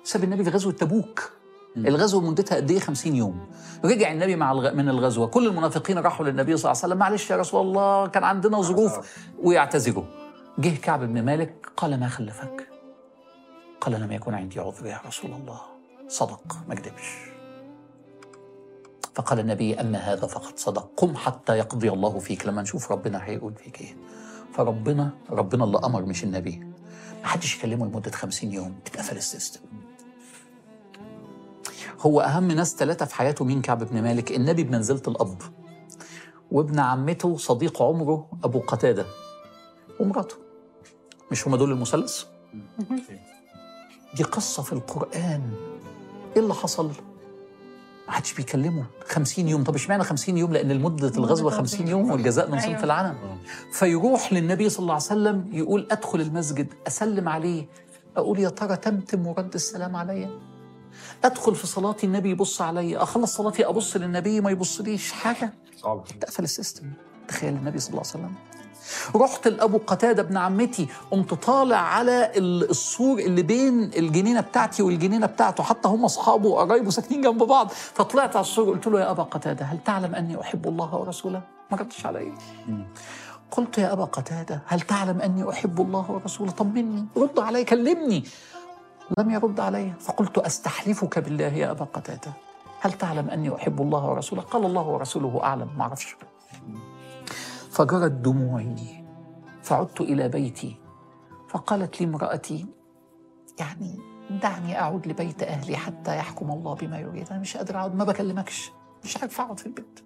ساب 0.04 0.24
النبي 0.24 0.44
في 0.44 0.50
غزوة 0.50 0.72
تبوك. 0.72 1.30
الغزوة 1.76 2.20
مدتها 2.20 2.56
قد 2.56 2.70
إيه؟ 2.70 2.78
50 2.78 3.16
يوم. 3.16 3.46
رجع 3.84 4.12
النبي 4.12 4.36
مع 4.36 4.52
الغ... 4.52 4.74
من 4.74 4.88
الغزوة. 4.88 5.26
كل 5.26 5.46
المنافقين 5.46 5.98
راحوا 5.98 6.26
للنبي 6.26 6.56
صلى 6.56 6.70
الله 6.70 6.82
عليه 6.82 6.92
وسلم. 6.92 6.98
معلش 6.98 7.30
يا 7.30 7.36
رسول 7.36 7.66
الله 7.66 8.06
كان 8.06 8.24
عندنا 8.24 8.60
ظروف. 8.60 9.18
ويعتذروا. 9.42 10.04
جه 10.58 10.76
كعب 10.76 11.00
بن 11.04 11.22
مالك 11.24 11.66
قال 11.76 12.00
ما 12.00 12.08
خلفك؟ 12.08 12.68
قال 13.80 14.00
لم 14.00 14.12
يكن 14.12 14.34
عندي 14.34 14.60
عذر 14.60 14.86
يا 14.86 15.00
رسول 15.06 15.30
الله. 15.32 15.60
صدق 16.08 16.56
ما 16.68 16.74
كذبش 16.74 17.29
فقال 19.14 19.38
النبي 19.40 19.80
اما 19.80 19.98
هذا 19.98 20.26
فقد 20.26 20.58
صدق 20.58 20.90
قم 20.96 21.16
حتى 21.16 21.58
يقضي 21.58 21.90
الله 21.90 22.18
فيك. 22.18 22.46
لما 22.46 22.62
نشوف 22.62 22.92
ربنا 22.92 23.24
هيقول 23.24 23.54
فيك 23.54 23.80
إيه؟ 23.80 23.96
فربنا 24.54 25.10
ربنا 25.30 25.64
اللي 25.64 25.78
أمر 25.84 26.02
مش 26.02 26.24
النبي. 26.24 26.56
ما 27.22 27.26
حدش 27.26 27.56
يكلمه 27.56 27.86
لمدة 27.86 28.10
50 28.10 28.52
يوم. 28.52 28.74
اتقفل 28.86 29.16
السيستم. 29.16 29.60
هو 32.00 32.20
أهم 32.20 32.52
ناس 32.52 32.76
ثلاثة 32.76 33.04
في 33.06 33.14
حياته 33.14 33.44
مين؟ 33.44 33.62
كعب 33.62 33.84
بن 33.84 34.02
مالك. 34.02 34.32
النبي 34.32 34.64
بمنزلة 34.64 35.02
الأب. 35.08 35.42
وابن 36.50 36.78
عمته 36.78 37.36
صديق 37.36 37.82
عمره 37.82 38.28
أبو 38.44 38.60
قتادة. 38.60 39.06
ومراته. 40.00 40.36
مش 41.30 41.48
هما 41.48 41.56
دول 41.56 41.70
المثلث؟ 41.70 42.24
دي 44.14 44.22
قصة 44.22 44.62
في 44.62 44.72
القرآن. 44.72 45.52
إيه 46.36 46.42
اللي 46.42 46.54
حصل؟ 46.54 46.90
ما 48.10 48.16
حدش 48.16 48.32
بيكلمه. 48.32 48.84
50 49.08 49.48
يوم. 49.48 49.64
طب 49.64 49.74
اشمعنى 49.74 50.04
50 50.04 50.38
يوم؟ 50.38 50.52
لأن 50.52 50.70
المدة 50.70 51.08
الغزوة 51.08 51.50
50 51.50 51.88
يوم. 51.88 52.10
والجزاء 52.10 52.50
من 52.50 52.58
صنف 52.60 52.68
أيوة. 52.68 52.84
العلم 52.84 53.14
فيروح 53.72 54.32
للنبي 54.32 54.68
صلى 54.68 54.82
الله 54.82 54.94
عليه 54.94 55.04
وسلم 55.04 55.48
يقول 55.52 55.86
أدخل 55.90 56.20
المسجد 56.20 56.66
أسلم 56.86 57.28
عليه. 57.28 57.66
أقول 58.16 58.38
يا 58.38 58.48
ترى 58.48 58.76
تمتم 58.76 59.26
ورد 59.26 59.54
السلام 59.54 59.96
عليا 59.96 60.30
أدخل 61.24 61.54
في 61.54 61.66
صلاتي 61.66 62.06
النبي 62.06 62.30
يبص 62.30 62.62
عليا 62.62 63.02
أخلص 63.02 63.36
صلاتي 63.36 63.66
أبص 63.66 63.96
للنبي 63.96 64.40
ما 64.40 64.50
يبصليش. 64.50 65.12
حاجة. 65.12 65.52
صعب. 65.76 66.04
اتقفل 66.16 66.44
السيستم. 66.44 66.86
تخيل 67.28 67.54
النبي 67.54 67.78
صلى 67.78 67.90
الله 67.90 68.02
عليه 68.02 68.10
وسلم. 68.10 68.34
رحت 69.16 69.48
لأبو 69.48 69.80
قتادة 69.86 70.22
ابن 70.22 70.36
عمتي 70.36 70.88
قمت 71.10 71.34
طالع 71.34 71.76
على 71.76 72.32
ال- 72.36 72.70
السور 72.70 73.18
اللي 73.18 73.42
بين 73.42 73.82
الجنينة 73.96 74.40
بتاعتي 74.40 74.82
والجنينة 74.82 75.26
بتاعته 75.26 75.62
حتى 75.62 75.88
هم 75.88 76.04
أصحابه 76.04 76.48
وقرايبه 76.48 76.90
ساكنين 76.90 77.20
جنب 77.22 77.42
بعض. 77.42 77.68
فطلعت 77.68 78.36
على 78.36 78.44
السور 78.44 78.70
قلت 78.70 78.86
له 78.86 79.00
يا 79.00 79.10
أبا 79.10 79.22
قتادة 79.22 79.64
هل 79.64 79.78
تعلم 79.84 80.14
أني 80.14 80.40
أحب 80.40 80.68
الله 80.68 80.94
ورسوله؟ 80.94 81.42
ما 81.70 81.76
ردش 81.76 82.06
علي. 82.06 82.32
قلت 83.50 83.78
يا 83.78 83.92
أبا 83.92 84.04
قتادة 84.04 84.62
هل 84.66 84.80
تعلم 84.80 85.20
أني 85.20 85.50
أحب 85.50 85.80
الله 85.80 86.10
ورسوله؟ 86.10 86.50
طمني 86.50 87.06
رد 87.16 87.38
علي 87.38 87.64
كلمني. 87.64 88.24
لم 89.18 89.30
يرد 89.30 89.60
علي. 89.60 89.92
فقلت 90.00 90.38
أستحلفك 90.38 91.18
بالله 91.18 91.44
يا 91.44 91.70
أبا 91.70 91.84
قتادة. 91.84 92.32
هل 92.80 92.92
تعلم 92.92 93.30
أني 93.30 93.54
أحب 93.54 93.80
الله 93.82 94.10
ورسوله؟ 94.10 94.42
قال 94.42 94.64
الله 94.64 94.88
ورسوله 94.88 95.40
أعلم 95.42 95.68
ما 95.76 95.82
أعرفش. 95.82 96.16
فجرت 97.80 98.12
دموعي. 98.12 99.04
فعدت 99.62 100.00
إلى 100.00 100.28
بيتي. 100.28 100.76
فقالت 101.48 102.00
لي 102.00 102.06
امراتي 102.06 102.66
يعني 103.58 103.98
دعني 104.42 104.80
أعود 104.80 105.06
لبيت 105.06 105.42
أهلي 105.42 105.76
حتى 105.76 106.16
يحكم 106.16 106.50
الله 106.50 106.74
بما 106.74 106.98
يريد. 106.98 107.28
أنا 107.30 107.38
مش 107.38 107.56
قادر 107.56 107.76
اقعد 107.76 107.94
ما 107.94 108.04
بكلمكش. 108.04 108.72
مش 109.04 109.16
عارف 109.16 109.40
أقعد 109.40 109.58
في 109.58 109.66
البيت. 109.66 110.00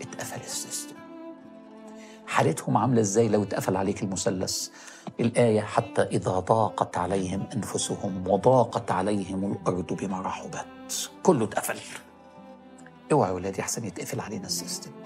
اتقفل 0.00 0.40
السيستم. 0.40 0.96
حالتهم 2.26 2.76
عاملة 2.76 3.00
إزاي 3.00 3.28
لو 3.28 3.42
اتقفل 3.42 3.76
عليك 3.76 4.02
المثلث؟ 4.02 4.68
الآية 5.20 5.60
حتى 5.60 6.02
إذا 6.02 6.38
ضاقت 6.38 6.96
عليهم 6.96 7.46
أنفسهم 7.56 8.28
وضاقت 8.28 8.90
عليهم 8.90 9.52
الأرض 9.52 9.92
بما 9.92 10.20
رحبت. 10.20 11.10
كله 11.22 11.44
اتقفل. 11.44 11.78
اوعى 13.12 13.30
يا 13.30 13.34
ولادي 13.34 13.60
أحسن 13.60 13.84
يتقفل 13.84 14.20
علينا 14.20 14.46
ال 14.46 14.53
system. 14.53 15.05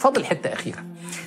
فاضل 0.00 0.24
حتة 0.24 0.52
أخيرة. 0.52 0.84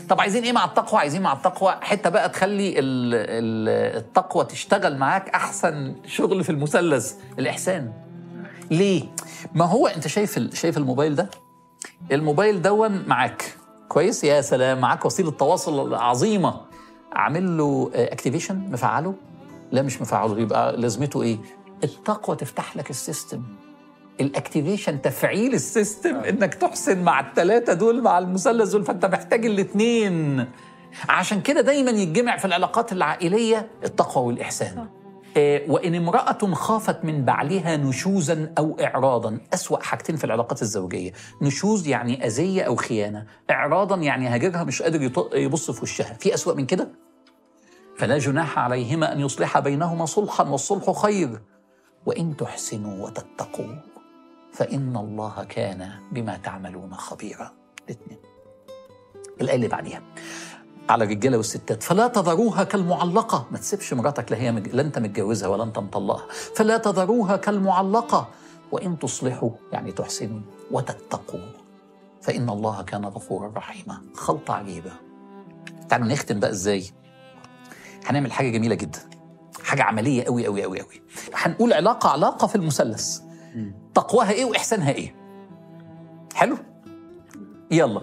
طب 0.09 0.21
عايزين 0.21 0.43
إيه 0.43 0.51
مع 0.51 0.65
التقوى؟ 0.65 0.99
عايزين 0.99 1.21
مع 1.21 1.33
التقوى 1.33 1.75
حتة 1.81 2.09
بقى 2.09 2.29
تخلي 2.29 2.69
ال- 2.69 3.13
ال- 3.13 3.97
التقوى 3.97 4.45
تشتغل 4.45 4.97
معاك 4.97 5.29
أحسن 5.29 5.95
شغل 6.05 6.43
في 6.43 6.49
المثلث. 6.49 7.13
الإحسان. 7.39 7.93
ليه؟ 8.71 9.03
ما 9.53 9.65
هو 9.65 9.87
أنت 9.87 10.07
شايف 10.07 10.39
شايف 10.55 10.77
الموبايل 10.77 11.15
ده؟ 11.15 11.29
الموبايل 12.11 12.61
دون 12.61 13.03
معاك. 13.07 13.55
كويس؟ 13.89 14.23
يا 14.23 14.41
سلام. 14.41 14.81
معاك 14.81 15.05
وسيلة 15.05 15.31
تواصل 15.31 15.93
عظيمة. 15.93 16.61
اعمل 17.15 17.57
له 17.57 17.91
activation 17.95 18.57
مفعله؟ 18.71 19.13
لا 19.71 19.81
مش 19.81 20.01
مفعله. 20.01 20.39
يبقى 20.39 20.77
لازمته 20.77 21.21
إيه؟ 21.21 21.37
التقوى 21.83 22.35
تفتح 22.35 22.77
لك 22.77 22.89
ال 22.89 22.96
system. 22.96 23.43
ال 24.21 24.29
activation 24.29 25.01
تفعيل 25.01 25.53
ال 25.53 25.62
system 25.62 26.15
انك 26.15 26.53
تحسن 26.53 27.03
مع 27.03 27.19
الثلاثه 27.19 27.73
دول 27.73 28.01
مع 28.01 28.17
المثلث 28.17 28.69
دول 28.69 28.83
فانت 28.85 29.05
محتاج 29.05 29.45
الاثنين 29.45 30.45
عشان 31.09 31.41
كده 31.41 31.61
دايما 31.61 31.91
يتجمع 31.91 32.37
في 32.37 32.45
العلاقات 32.45 32.91
العائلية 32.91 33.67
التقوى 33.83 34.25
والإحسان. 34.25 34.87
آه، 35.37 35.61
وإن 35.67 35.95
امرأة 35.95 36.53
خافت 36.53 37.05
من 37.05 37.25
بعلها 37.25 37.77
نشوزا 37.77 38.53
أو 38.57 38.77
إعراضا 38.81 39.37
أسوأ 39.53 39.83
حاجتين 39.83 40.15
في 40.15 40.23
العلاقات 40.23 40.61
الزوجية. 40.61 41.11
نشوز 41.41 41.87
يعني 41.87 42.25
أذية 42.27 42.61
أو 42.61 42.75
خيانة. 42.75 43.25
إعراضا 43.51 43.95
يعني 43.95 44.27
هاجرها 44.27 44.63
مش 44.63 44.81
قادر 44.81 45.11
يبص 45.33 45.71
في 45.71 45.81
وشها. 45.81 46.13
في 46.19 46.33
أسوأ 46.33 46.53
من 46.53 46.65
كده؟ 46.65 46.89
فلا 47.97 48.17
جناح 48.17 48.59
عليهما 48.59 49.13
أن 49.13 49.19
يصلح 49.19 49.59
بينهما 49.59 50.05
صلحا 50.05 50.43
والصلح 50.43 50.91
خير. 50.91 51.41
وإن 52.05 52.37
تحسنوا 52.37 53.05
وتتقوا. 53.05 53.92
فإن 54.53 54.97
الله 54.97 55.43
كان 55.43 55.91
بما 56.11 56.37
تعملون 56.37 56.93
خبيرا. 56.93 57.51
الاثنين. 57.85 58.19
الآية 59.41 59.55
اللي 59.55 59.67
بعديها. 59.67 60.01
على 60.89 61.03
الرجالة 61.03 61.37
والستات 61.37 61.83
فلا 61.83 62.07
تذروها 62.07 62.63
كالمعلقة. 62.63 63.47
ما 63.51 63.57
تسيبش 63.57 63.93
مراتك 63.93 64.31
لا 64.31 64.37
هي 64.37 64.51
مج... 64.51 64.67
لا 64.67 64.81
انت 64.81 64.99
متجوزها 64.99 65.47
ولا 65.49 65.63
انت 65.63 65.79
مطلقها. 65.79 66.25
فلا 66.55 66.77
تذروها 66.77 67.37
كالمعلقة. 67.37 68.27
وإن 68.71 68.99
تصلحوا 68.99 69.51
يعني 69.71 69.91
تحسنوا 69.91 70.41
وتتقوا. 70.71 71.39
فإن 72.21 72.49
الله 72.49 72.81
كان 72.81 73.05
غفورا 73.05 73.53
رحيما. 73.55 74.01
خلطة 74.15 74.53
عجيبة. 74.53 74.91
تعالوا 75.89 76.07
نختم 76.07 76.39
بقى 76.39 76.49
إزاي؟ 76.49 76.85
هنعمل 78.05 78.31
حاجة 78.31 78.49
جميلة 78.49 78.75
جدا. 78.75 78.99
حاجة 79.63 79.83
عملية 79.83 80.23
قوي 80.23 80.45
قوي 80.45 80.63
قوي 80.63 80.81
قوي 80.81 81.01
هنقول 81.33 81.73
علاقة 81.73 82.09
علاقة 82.09 82.47
في 82.47 82.55
المثلث. 82.55 83.22
تقواها 83.95 84.31
إيه 84.31 84.45
وإحسانها 84.45 84.91
إيه. 84.91 85.15
حلو؟ 86.33 86.57
يلا. 87.71 88.01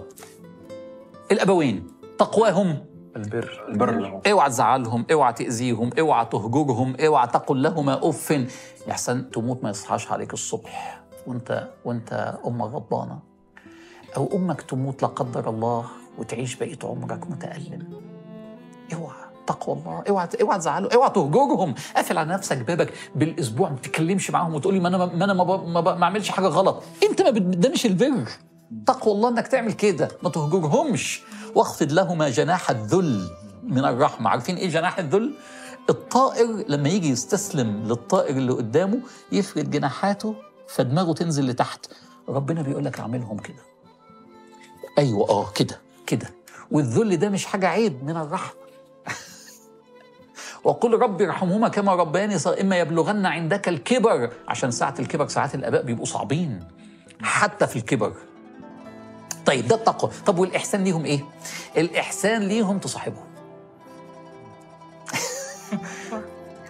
الأبوين 1.31 1.87
تقواهم. 2.17 2.85
البر 3.15 3.65
البر. 3.69 4.21
اوعى 4.31 4.49
تزعلهم 4.49 5.05
اوعى 5.11 5.33
تأذيهم 5.33 5.89
اوعى 5.99 6.25
تهجرهم 6.25 6.95
اوعى 7.05 7.27
تقل 7.27 7.61
لهما 7.63 8.09
أف. 8.09 8.31
يا 8.31 8.47
احسن 8.91 9.31
تموت 9.31 9.63
ما 9.63 9.69
يصحاش 9.69 10.11
عليك 10.11 10.33
الصبح 10.33 11.01
وأنت 11.27 11.69
وأنت 11.85 12.39
ام 12.47 12.61
غضبانة. 12.61 13.19
أو 14.17 14.29
أمك 14.35 14.61
تموت 14.61 15.01
لا 15.01 15.07
قدر 15.07 15.49
الله 15.49 15.85
وتعيش 16.17 16.55
بقية 16.55 16.79
عمرك 16.83 17.31
متألم. 17.31 18.01
اوعى. 18.93 19.20
تقوى 19.47 19.75
الله. 19.77 20.03
اوعى 20.09 20.27
اوعى 20.41 20.57
تزعلهم 20.59 20.91
اوعى 20.91 21.09
تهجرهم 21.09 21.75
قافل 21.95 22.17
على 22.17 22.33
نفسك 22.33 22.57
بابك 22.57 22.93
بالاسبوع 23.15 23.69
ما 23.69 23.75
تتكلمش 23.75 24.31
معاهم 24.31 24.55
وتقول 24.55 24.73
لي 24.73 24.79
ما 24.79 24.87
أنا 24.87 24.97
ما 24.97 25.25
أنا 25.25 25.33
ما, 25.33 25.43
ب- 25.43 25.67
ما, 25.67 25.81
ب- 25.81 25.97
ما 25.97 26.03
اعملش 26.03 26.29
حاجة 26.29 26.47
غلط. 26.47 26.83
انت 27.09 27.21
ما 27.21 27.29
بت- 27.29 27.57
ده 27.57 27.69
مش 27.69 27.85
البر. 27.85 28.29
تقوى 28.87 29.13
الله 29.13 29.29
انك 29.29 29.47
تعمل 29.47 29.73
كده. 29.73 30.07
ما 30.23 30.29
تهجرهمش. 30.29 31.21
واخفض 31.55 31.91
لهما 31.91 32.29
جناح 32.29 32.69
الذل 32.69 33.29
من 33.63 33.85
الرحمة. 33.85 34.29
عارفين 34.29 34.55
إيه 34.55 34.69
جناح 34.69 34.99
الذل؟ 34.99 35.33
الطائر 35.89 36.63
لما 36.67 36.89
يجي 36.89 37.09
يستسلم 37.09 37.83
للطائر 37.87 38.37
اللي 38.37 38.51
قدامه 38.53 38.99
يفرد 39.31 39.69
جناحاته 39.69 40.35
فدماغه 40.67 41.13
تنزل 41.13 41.47
لتحت. 41.47 41.85
ربنا 42.29 42.61
بيقول 42.61 42.85
لك 42.85 42.99
اعملهم 42.99 43.37
كده. 43.37 43.63
أيوه 44.97 45.29
آه 45.29 45.51
كده 45.55 45.81
كده. 46.07 46.29
والذل 46.71 47.17
ده 47.17 47.29
مش 47.29 47.45
حاجة 47.45 47.67
عيب 47.67 48.03
من 48.03 48.17
الرحمة. 48.17 48.60
وقل 50.63 50.93
رب 50.93 51.21
ارحمهما 51.21 51.67
كما 51.67 51.95
ربياني 51.95 52.35
إما 52.61 52.79
يبلغن 52.79 53.25
عندك 53.25 53.69
الكبر. 53.69 54.29
عشان 54.47 54.71
ساعة 54.71 54.95
الكبر 54.99 55.27
ساعات 55.27 55.55
الأباء 55.55 55.83
بيبقوا 55.83 56.05
صعبين. 56.05 56.59
حتى 57.21 57.67
في 57.67 57.75
الكبر. 57.75 58.13
طيب 59.45 59.67
ده 59.67 59.75
التقوى. 59.75 60.11
طب 60.25 60.39
والإحسان 60.39 60.83
ليهم 60.83 61.05
إيه؟ 61.05 61.23
الإحسان 61.77 62.41
ليهم 62.41 62.79
تصاحبهم. 62.79 63.23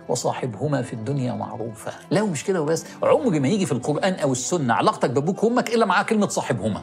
وصاحبهما 0.10 0.82
في 0.82 0.94
الدنيا 0.94 1.34
معروفة. 1.34 1.92
لا 2.12 2.24
مش 2.24 2.44
كده 2.44 2.62
وبس. 2.62 2.86
عمر 3.04 3.40
ما 3.40 3.48
يجي 3.48 3.66
في 3.66 3.72
القرآن 3.72 4.14
أو 4.14 4.32
السنة 4.32 4.74
علاقتك 4.74 5.10
بأبوك 5.10 5.44
وأمك 5.44 5.70
إلا 5.70 5.86
معاه 5.86 6.04
كلمة 6.04 6.28
صاحبهما. 6.28 6.82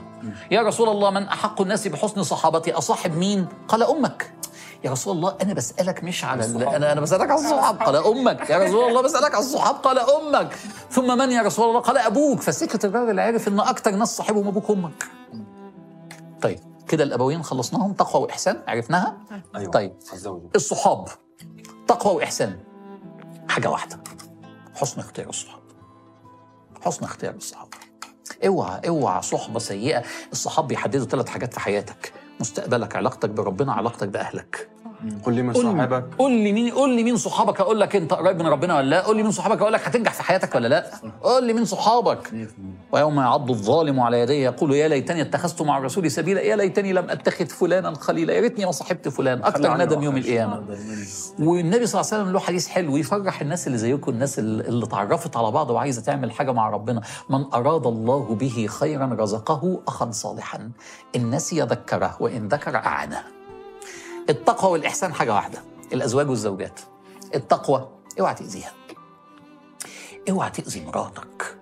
يا 0.51 0.63
رسول 0.63 0.89
الله 0.89 1.11
من 1.11 1.23
أحق 1.23 1.61
الناس 1.61 1.89
بحسن 1.89 2.23
صحابتي 2.23 2.73
أصاحب 2.73 3.17
مين؟ 3.17 3.47
قال 3.69 3.83
أمك. 3.83 4.38
يا 4.85 4.91
رسول 4.91 5.17
الله 5.17 5.37
أنا 5.43 5.55
بسألك 5.55 6.05
مش 6.05 6.25
على 6.25 6.45
ال- 6.45 6.63
أنا 6.63 6.93
أنا 6.93 7.01
بسألك 7.01 7.31
على 7.31 7.41
الصحاب 7.41 7.79
قال 7.83 7.97
أمك. 7.97 8.51
يا 8.51 8.59
رسول 8.59 8.89
الله 8.89 9.03
بسألك 9.03 9.35
على 9.35 9.45
الصحاب 9.45 9.75
قال 9.75 9.99
أمك. 9.99 10.53
ثم 10.91 11.19
من 11.19 11.31
يا 11.31 11.43
رسول 11.43 11.69
الله؟ 11.69 11.81
قال 11.81 11.99
أبوك. 11.99 12.41
فسكت 12.41 12.85
الراجل 12.85 13.21
عرف 13.21 13.49
إن 13.49 13.61
أكتر 13.61 13.91
ناس 13.91 14.17
صاحبهم 14.17 14.49
أبوك 14.49 14.71
وأمك. 14.71 15.05
طيب 16.43 16.59
كده 16.89 17.05
الأبوين 17.05 17.43
خلصناهم. 17.43 17.93
تقوى 17.93 18.23
وإحسان 18.23 18.63
عرفناها؟ 18.69 19.17
أيوه 19.57 19.71
طيب 19.71 19.95
الصحاب. 20.55 21.09
تقوى 21.89 22.15
وإحسان. 22.15 22.59
حاجة 23.49 23.71
واحدة. 23.71 24.01
حسن 24.75 25.01
اختيار 25.01 25.29
الصحاب. 25.29 25.61
حسن 26.85 27.05
اختيار 27.05 27.35
الصحاب. 27.35 27.69
اوعى 28.47 28.89
اوعى 28.89 29.23
صحبة 29.23 29.59
سيئة. 29.59 30.03
الصحاب 30.33 30.69
بيحددوا 30.69 31.07
ثلاث 31.07 31.29
حاجات 31.29 31.55
في 31.55 31.61
حياتك. 31.61 32.13
مستقبلك 32.41 32.97
علاقتك 32.97 33.31
بربنا 33.31 33.73
علاقتك 33.73 34.09
بأهلك. 34.09 34.69
قل 35.25 35.35
لي 35.35 35.43
من 35.43 35.55
صاحبك. 35.55 36.05
قول 36.19 36.33
لي 36.33 36.53
مين 36.53 36.73
قول 36.75 36.91
لي 36.97 37.05
مين 37.05 37.17
صحابك 37.17 37.61
أقول 37.61 37.81
لك 37.81 37.97
أنت 37.97 38.13
قريب 38.13 38.43
من 38.43 38.47
ربنا 38.47 38.77
ولا 38.77 38.89
لا؟ 38.89 39.01
قول 39.01 39.17
لي 39.17 39.23
مين 39.23 39.33
صحابك 39.33 39.61
أقول 39.61 39.73
لك 39.73 39.89
هتنجح 39.89 40.13
في 40.15 40.23
حياتك 40.23 40.55
ولا 40.55 40.69
لا؟ 40.69 40.87
قول 41.23 41.45
لي 41.45 41.53
مين 41.53 41.65
صحابك. 41.65 42.29
100% 42.29 42.33
ويوم 42.93 43.21
يعض 43.21 43.51
الظالم 43.51 44.01
على 44.01 44.21
يديه 44.21 44.45
يقول 44.45 44.75
يا 44.75 44.89
ليتني 44.89 45.23
اتخذت 45.23 45.63
مع 45.63 45.79
الرسول 45.79 46.11
سبيلا 46.11 46.41
يا 46.41 46.57
ليتني 46.57 46.93
لم 46.93 47.11
أتخذ 47.11 47.47
فلانا 47.47 47.95
خليلا 47.95 48.33
يا 48.35 48.41
ريتني 48.41 48.65
ما 48.65 48.73
صاحبت 48.73 49.09
فلان. 49.09 49.43
أكثر 49.43 49.77
ندم 49.77 50.03
يوم 50.03 50.15
آخر 50.17 50.23
شيء. 50.27 50.33
القيامة. 50.33 50.65
والنبي 51.39 51.87
صلى 51.87 52.01
الله 52.01 52.13
عليه 52.13 52.23
وسلم 52.23 52.33
له 52.33 52.39
حديث 52.41 52.69
حلو 52.69 52.97
يفرح 52.97 53.41
الناس 53.41 53.67
اللي 53.67 53.79
زيكم 53.79 54.13
الناس 54.13 54.39
اللي 54.39 54.69
اللي 54.69 54.85
اتعرفت 54.85 55.37
على 55.37 55.51
بعض 55.51 55.71
وعايزة 55.71 56.03
تعمل 56.03 56.33
حاجة 56.33 56.53
مع 56.53 56.71
ربنا. 56.71 57.01
من 57.31 57.45
أراد 57.55 57.87
الله 57.87 58.25
به 58.41 58.67
خيرا 58.71 59.17
رزقه 59.21 59.81
اخا 59.89 60.11
صالحا. 60.11 60.71
ان 61.17 61.31
نسي 61.31 61.61
ذكره 61.61 62.17
وإن 62.21 62.49
ذكر 62.49 62.77
أعانه. 62.77 63.38
التقوى 64.29 64.73
والإحسان 64.73 65.15
حاجة 65.15 65.35
واحدة. 65.35 65.59
الأزواج 65.93 66.29
والزوجات. 66.29 66.81
التقوى 67.35 67.89
اوعى 68.21 68.35
تأذيها. 68.35 68.73
اوعى 70.31 70.51
تأذي 70.51 70.85
مراتك. 70.85 71.57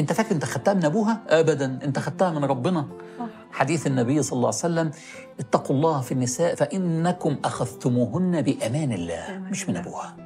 انت 0.00 0.12
فاكر 0.12 0.34
انت 0.34 0.44
خدتها 0.44 0.74
من 0.74 0.84
ابوها؟ 0.84 1.22
ابدا. 1.28 1.78
انت 1.84 1.98
خدتها 1.98 2.30
من 2.30 2.44
ربنا. 2.44 2.88
حديث 3.52 3.86
النبي 3.86 4.22
صلى 4.22 4.36
الله 4.36 4.48
عليه 4.48 4.58
وسلم 4.58 4.90
اتقوا 5.40 5.76
الله 5.76 6.00
في 6.00 6.12
النساء 6.12 6.54
فإنكم 6.54 7.36
أخذتموهن 7.44 8.42
بأمان 8.42 8.92
الله 8.92 9.42
مش 9.50 9.68
من 9.68 9.76
أبوها. 9.76 10.25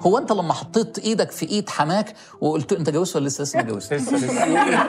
هو 0.00 0.18
انت 0.18 0.32
لما 0.32 0.52
حطيت 0.52 0.98
إيدك 0.98 1.30
في 1.30 1.48
ايد 1.48 1.68
حماك 1.68 2.14
وقلت 2.40 2.72
له 2.72 2.78
انت 2.78 2.90
جوزت 2.90 3.16
ولا 3.16 3.26
لسه 3.28 3.42
لسه 3.42 3.56
ما 3.58 3.62
جوزت؟ 3.64 3.92
لسه 3.94 4.16
لسه. 4.16 4.88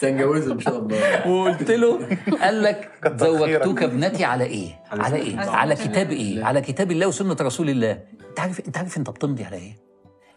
سنجوزه 0.00 0.52
ان 0.52 0.60
شاء 0.60 0.78
الله. 0.78 1.28
وقلت 1.28 1.70
له 1.70 1.98
قال 2.42 2.62
لك 2.62 2.90
زوجتك. 3.20 3.82
ابنتي 3.82 4.24
على 4.24 4.44
إيه؟ 4.44 4.80
على 4.92 5.16
إيه؟ 5.16 5.38
على 5.38 5.74
كتاب 5.74 6.10
إيه؟ 6.10 6.44
على 6.44 6.60
كتاب 6.60 6.90
الله 6.90 7.06
وسنة 7.06 7.36
رسول 7.40 7.70
الله. 7.70 8.00
انت 8.30 8.40
عارف 8.40 8.60
انت 8.66 8.76
عارف 8.76 8.96
انت 8.96 9.10
بتمضي 9.10 9.44
على 9.44 9.56
إيه؟ 9.56 9.76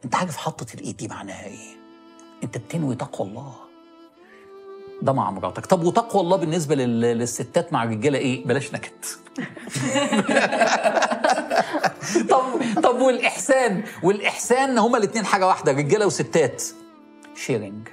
انت 0.06 0.16
عارف 0.16 0.38
حطة 0.38 0.66
الايد 0.74 0.98
دي 0.98 1.08
معناها 1.08 1.46
إيه؟ 1.46 1.80
انت 2.44 2.58
بتنوي 2.58 2.96
تقوى 2.96 3.28
الله. 3.28 3.54
ده 5.02 5.14
مع 5.14 5.32
مراتك. 5.32 5.66
طب 5.66 5.84
وتقوى 5.84 6.22
الله 6.22 6.38
بالنسبة 6.38 6.76
لل... 6.76 7.02
للستات 7.02 7.74
مع 7.74 7.84
الرجالة 7.84 8.18
إيه؟ 8.18 8.46
بلاش 8.46 8.74
نكد. 8.74 9.20
طب 12.32 12.44
طب 12.84 12.96
والإحسان 13.02 13.84
والإحسان 14.04 14.78
هما 14.78 14.98
الاثنين 14.98 15.26
حاجة 15.26 15.48
واحدة 15.48 15.72
رجالة 15.72 16.06
وستات. 16.06 16.64
sharing 17.36 17.88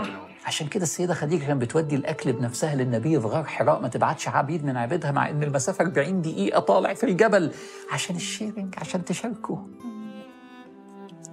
الاكل 0.00 0.10
عشان 0.46 0.68
كده 0.68 0.82
السيدة 0.82 1.14
خديجة 1.14 1.44
كانت 1.46 1.62
بتودي 1.62 1.96
الأكل 1.96 2.32
بنفسها 2.32 2.74
للنبي 2.74 3.20
في 3.20 3.26
غار 3.26 3.44
حراء 3.44 3.80
ما 3.80 3.88
تبعتش 3.88 4.28
عبيد 4.28 4.64
من 4.64 4.76
عبيدها 4.76 5.10
مع 5.12 5.30
إن 5.30 5.42
المسافة 5.42 5.84
40 5.84 6.22
دقيقة 6.22 6.60
طالع 6.60 6.94
في 6.94 7.04
الجبل. 7.06 7.52
عشان 7.92 8.16
الشيرنج 8.16 8.74
عشان 8.78 9.04
تشاركوا. 9.04 9.56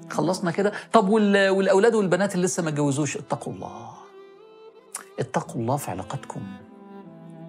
خلصنا 0.09 0.51
كده. 0.51 0.71
طب 0.93 1.09
وال- 1.09 1.49
والأولاد 1.49 1.95
والبنات 1.95 2.35
اللي 2.35 2.45
لسه 2.45 2.63
ما 2.63 2.69
اتجوزوش؟ 2.69 3.17
اتقوا 3.17 3.53
الله. 3.53 3.89
اتقوا 5.19 5.61
الله 5.61 5.77
في 5.77 5.91
علاقاتكم 5.91 6.41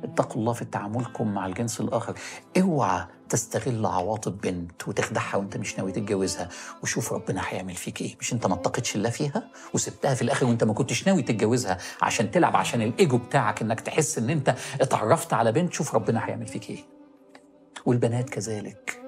اتقوا 0.04 0.36
الله 0.40 0.52
في 0.52 0.64
تعاملكم 0.64 1.34
مع 1.34 1.46
الجنس 1.46 1.80
الآخر. 1.80 2.14
اوعى 2.60 3.04
تستغل 3.28 3.86
عواطف 3.86 4.32
بنت 4.32 4.88
وتخدعها 4.88 5.36
وانت 5.36 5.56
مش 5.56 5.78
ناوي 5.78 5.92
تتجوزها. 5.92 6.48
وشوف 6.82 7.12
ربنا 7.12 7.42
هيعمل 7.48 7.74
فيك 7.74 8.00
إيه. 8.02 8.16
مش 8.20 8.32
انت 8.32 8.46
ما 8.46 8.54
اتقيتش 8.54 8.96
الله 8.96 9.10
فيها؟ 9.10 9.48
وسبتها 9.74 10.14
في 10.14 10.22
الآخر 10.22 10.46
وانت 10.46 10.64
ما 10.64 10.72
كنتش 10.74 11.06
ناوي 11.06 11.22
تتجوزها 11.22 11.78
عشان 12.02 12.30
تلعب 12.30 12.56
عشان 12.56 12.82
الإيجو 12.82 13.18
بتاعك 13.18 13.62
انك 13.62 13.80
تحس 13.80 14.18
ان 14.18 14.30
انت 14.30 14.54
اتعرفت 14.80 15.32
على 15.32 15.52
بنت. 15.52 15.72
شوف 15.72 15.94
ربنا 15.94 16.26
هيعمل 16.28 16.46
فيك 16.46 16.70
إيه. 16.70 16.84
والبنات 17.86 18.30
كذلك. 18.30 19.00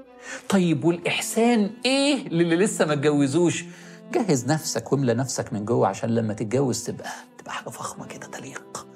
طيب 0.49 0.85
والإحسان 0.85 1.71
إيه 1.85 2.29
للي 2.29 2.57
لسه 2.57 2.85
ما 2.87 2.93
اتجوزوش؟ 2.93 3.65
جهز 4.13 4.47
نفسك 4.47 4.93
واملى 4.93 5.15
نفسك 5.15 5.53
من 5.53 5.65
جوه 5.65 5.89
عشان 5.89 6.11
لما 6.15 6.35
تتجوز 6.35 6.85
تبقى 6.85 7.11
تبقى 7.39 7.53
حاجة 7.53 7.69
فخمة 7.69 8.07
كده 8.07 8.27
تليق. 8.27 8.87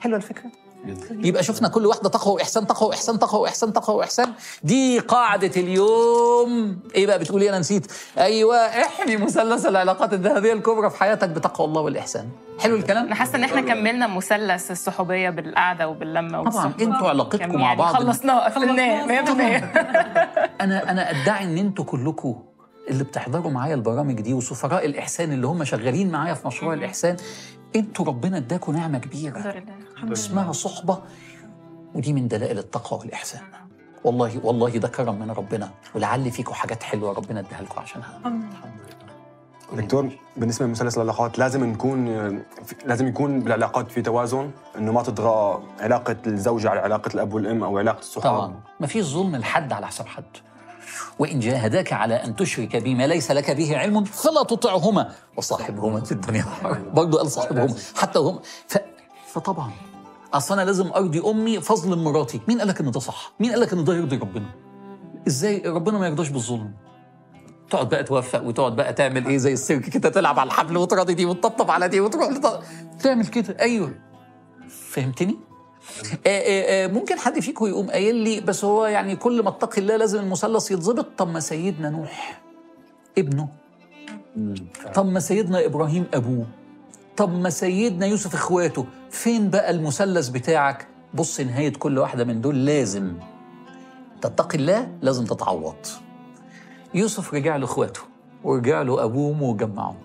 حلوة 0.00 0.16
الفكرة. 0.16 0.52
يبقى 1.10 1.42
شفنا 1.42 1.68
كل 1.68 1.86
واحدة 1.86 2.08
تقوى 2.08 2.34
وإحسان 2.34 2.66
تقوى 2.66 2.88
وإحسان 2.88 3.18
تقوى 3.18 3.40
وإحسان 3.40 3.72
تقوى 3.72 3.96
وإحسان. 3.96 4.32
دي 4.62 4.98
قاعدة 4.98 5.50
اليوم. 5.56 6.78
إيه 6.94 7.06
بقى 7.06 7.18
بتقولي 7.18 7.48
أنا 7.48 7.58
نسيت. 7.58 7.92
أيوه 8.18 8.56
إحمي 8.56 9.16
مثلث 9.16 9.66
العلاقات 9.66 10.12
الذهبية 10.12 10.52
الكبرى 10.52 10.90
في 10.90 10.96
حياتك 10.96 11.28
بتقوى 11.28 11.66
الله 11.68 11.80
والإحسان. 11.80 12.28
حلو 12.60 12.76
الكلام؟ 12.76 13.06
أنا 13.06 13.14
حاسة 13.14 13.36
إن 13.36 13.44
إحنا 13.44 13.60
كملنا 13.60 14.06
مثلث 14.06 14.70
الصحوبية 14.70 15.30
بالقعدة 15.30 15.88
وباللمة 15.88 16.50
طبعا. 16.50 16.72
أنتوا 16.80 17.08
علاقتكم 17.08 17.38
كان 17.38 17.54
مع 17.56 17.60
يعني 17.60 17.78
بعض. 17.78 17.94
خلصناه 17.94 18.44
قفلناه 18.44 19.06
100% 19.06 19.30
أنا 20.60 20.90
أنا 20.90 21.10
أدعي 21.10 21.44
إن 21.44 21.58
أنتوا 21.58 21.84
كلكم 21.84 22.42
اللي 22.90 23.04
بتحضروا 23.04 23.50
معايا 23.50 23.74
البرامج 23.74 24.20
دي 24.20 24.34
وسفراء 24.34 24.86
الإحسان 24.86 25.32
اللي 25.32 25.46
هم 25.46 25.64
شغالين 25.64 26.10
معايا 26.10 26.34
في 26.34 26.46
مشروع 26.46 26.74
الإحسان 26.74 27.16
أنتوا 27.76 28.04
ربنا 28.04 28.36
اداكم 28.36 28.72
نعمة 28.72 28.98
كبيرة. 28.98 29.36
الحمد 29.36 29.54
لله. 29.54 29.74
الحمد 29.92 30.04
لله. 30.04 30.12
اسمها 30.12 30.52
صحبة 30.52 30.98
ودي 31.94 32.12
من 32.12 32.28
دلائل 32.28 32.58
التقوى 32.58 33.00
والإحسان. 33.00 33.42
والله 34.04 34.40
والله 34.44 34.70
ده 34.70 34.88
كرم 34.88 35.18
من 35.18 35.30
ربنا 35.30 35.70
ولعل 35.94 36.30
فيكم 36.30 36.52
حاجات 36.52 36.82
حلوة 36.82 37.12
ربنا 37.12 37.40
اداها 37.40 37.62
لكم 37.62 37.80
عشانها. 37.80 38.20
دكتور 39.72 40.10
بالنسبة 40.36 40.66
لمثلث 40.66 40.96
العلاقات 40.96 41.38
لازم 41.38 41.64
نكون 41.64 42.08
لازم 42.86 43.06
يكون 43.06 43.40
بالعلاقات 43.40 43.90
في 43.90 44.02
توازن 44.02 44.50
إنه 44.78 44.92
ما 44.92 45.02
تطغى 45.02 45.62
علاقة 45.80 46.16
الزوجه 46.26 46.70
على 46.70 46.80
علاقة 46.80 47.14
الأب 47.14 47.34
والأم 47.34 47.64
أو 47.64 47.78
علاقة 47.78 47.98
الصحاب. 47.98 48.36
طبعا. 48.36 48.60
ما 48.80 48.86
فيش 48.86 49.04
ظلم 49.04 49.36
لحد 49.36 49.72
على 49.72 49.86
حساب 49.86 50.06
حد. 50.06 50.24
وإن 51.18 51.40
جاهداك 51.40 51.92
على 51.92 52.14
أن 52.14 52.36
تشرك 52.36 52.76
بما 52.76 53.06
ليس 53.06 53.30
لك 53.30 53.50
به 53.50 53.78
علم 53.78 54.04
فلا 54.04 54.42
تطعهما 54.42 55.12
وصاحبهما 55.36 56.00
في 56.00 56.12
الدنيا 56.12 56.44
برضه 56.94 57.18
قال 57.18 57.30
صاحبهما. 57.30 57.74
حتى 57.96 58.18
هم 58.18 58.38
ف... 58.68 58.78
فطبعا. 59.32 59.70
أصل 60.34 60.54
أنا 60.54 60.64
لازم 60.66 60.92
أرضي 60.92 61.22
أمي 61.30 61.60
فضل 61.60 61.98
مراتي. 61.98 62.40
مين 62.48 62.58
قال 62.58 62.68
لك 62.68 62.80
إن 62.80 62.90
ده 62.90 63.00
صح؟ 63.00 63.32
مين 63.40 63.50
قال 63.50 63.60
لك 63.60 63.72
إن 63.72 63.84
ده 63.84 63.94
يرضي 63.94 64.16
ربنا؟ 64.16 64.46
إزاي 65.26 65.62
ربنا 65.66 65.98
ما 65.98 66.06
يرضاش 66.06 66.28
بالظلم؟ 66.28 66.72
تقعد 67.70 67.88
بقى 67.88 68.04
توفق 68.04 68.42
وتقعد 68.42 68.76
بقى 68.76 68.92
تعمل 68.92 69.26
إيه؟ 69.26 69.36
زي 69.36 69.52
السيرك 69.52 69.82
كده 69.88 70.08
تلعب 70.08 70.38
على 70.38 70.46
الحبل 70.48 70.76
وتراضي 70.76 71.14
دي 71.14 71.24
وتطبطب 71.26 71.70
على 71.70 71.88
دي 71.88 72.00
وتروح 72.00 72.28
تعمل 73.02 73.26
كده. 73.26 73.56
أيوه. 73.60 73.94
فهمتني؟ 74.68 75.36
آه 76.26 76.28
آه 76.28 76.84
آه 76.84 76.86
ممكن 76.86 77.18
حد 77.18 77.40
فيكم 77.40 77.66
يقوم 77.66 77.90
قايل 77.90 78.14
لي 78.14 78.40
بس 78.40 78.64
هو 78.64 78.86
يعني 78.86 79.16
كل 79.16 79.42
ما 79.42 79.48
اتقي 79.48 79.80
الله 79.80 79.96
لازم 79.96 80.18
المثلث 80.20 80.70
يتظبط. 80.70 81.06
طب 81.18 81.28
ما 81.28 81.40
سيدنا 81.40 81.90
نوح 81.90 82.40
ابنه. 83.18 83.48
طب 84.94 85.06
ما 85.06 85.20
سيدنا 85.20 85.64
إبراهيم 85.64 86.04
أبوه. 86.14 86.46
طب 87.16 87.32
ما 87.34 87.50
سيدنا 87.50 88.06
يوسف 88.06 88.34
إخواته. 88.34 88.86
فين 89.10 89.50
بقى 89.50 89.70
المثلث 89.70 90.28
بتاعك؟ 90.28 90.86
بص 91.14 91.40
نهاية 91.40 91.72
كل 91.72 91.98
واحدة 91.98 92.24
من 92.24 92.40
دول 92.40 92.66
لازم 92.66 93.12
تتقي 94.22 94.58
الله 94.58 94.88
لازم 95.02 95.24
تتعوض. 95.24 95.76
يوسف 96.94 97.34
رجع 97.34 97.56
لاخواته 97.56 98.00
ورجع 98.44 98.82
له 98.82 99.04
أبوه 99.04 99.28
وامه 99.28 99.42
وجمعهم. 99.42 99.96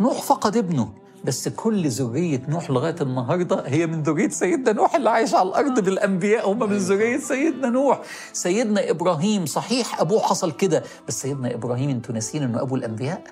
نوح 0.00 0.22
فقد 0.22 0.56
ابنه. 0.56 0.92
بس 1.24 1.48
كل 1.48 1.88
ذرية 1.88 2.42
نوح 2.48 2.70
لغاية 2.70 2.96
النهاردة 3.00 3.62
هي 3.66 3.86
من 3.86 4.02
ذرية 4.02 4.28
سيدنا 4.28 4.72
نوح 4.72 4.94
اللي 4.94 5.10
عايش 5.10 5.34
على 5.34 5.48
الأرض 5.48 5.80
بالأنبياء. 5.80 6.52
هم 6.52 6.58
من 6.70 6.76
ذرية 6.76 7.18
سيدنا 7.18 7.68
نوح. 7.68 8.00
سيدنا 8.32 8.90
إبراهيم 8.90 9.46
صحيح 9.46 10.00
أبوه 10.00 10.20
حصل 10.20 10.52
كده 10.52 10.82
بس 11.08 11.22
سيدنا 11.22 11.54
إبراهيم 11.54 11.90
أنتوا 11.90 12.14
ناسين 12.14 12.42
أنه 12.42 12.62
أبو 12.62 12.76
الأنبياء؟ 12.76 13.22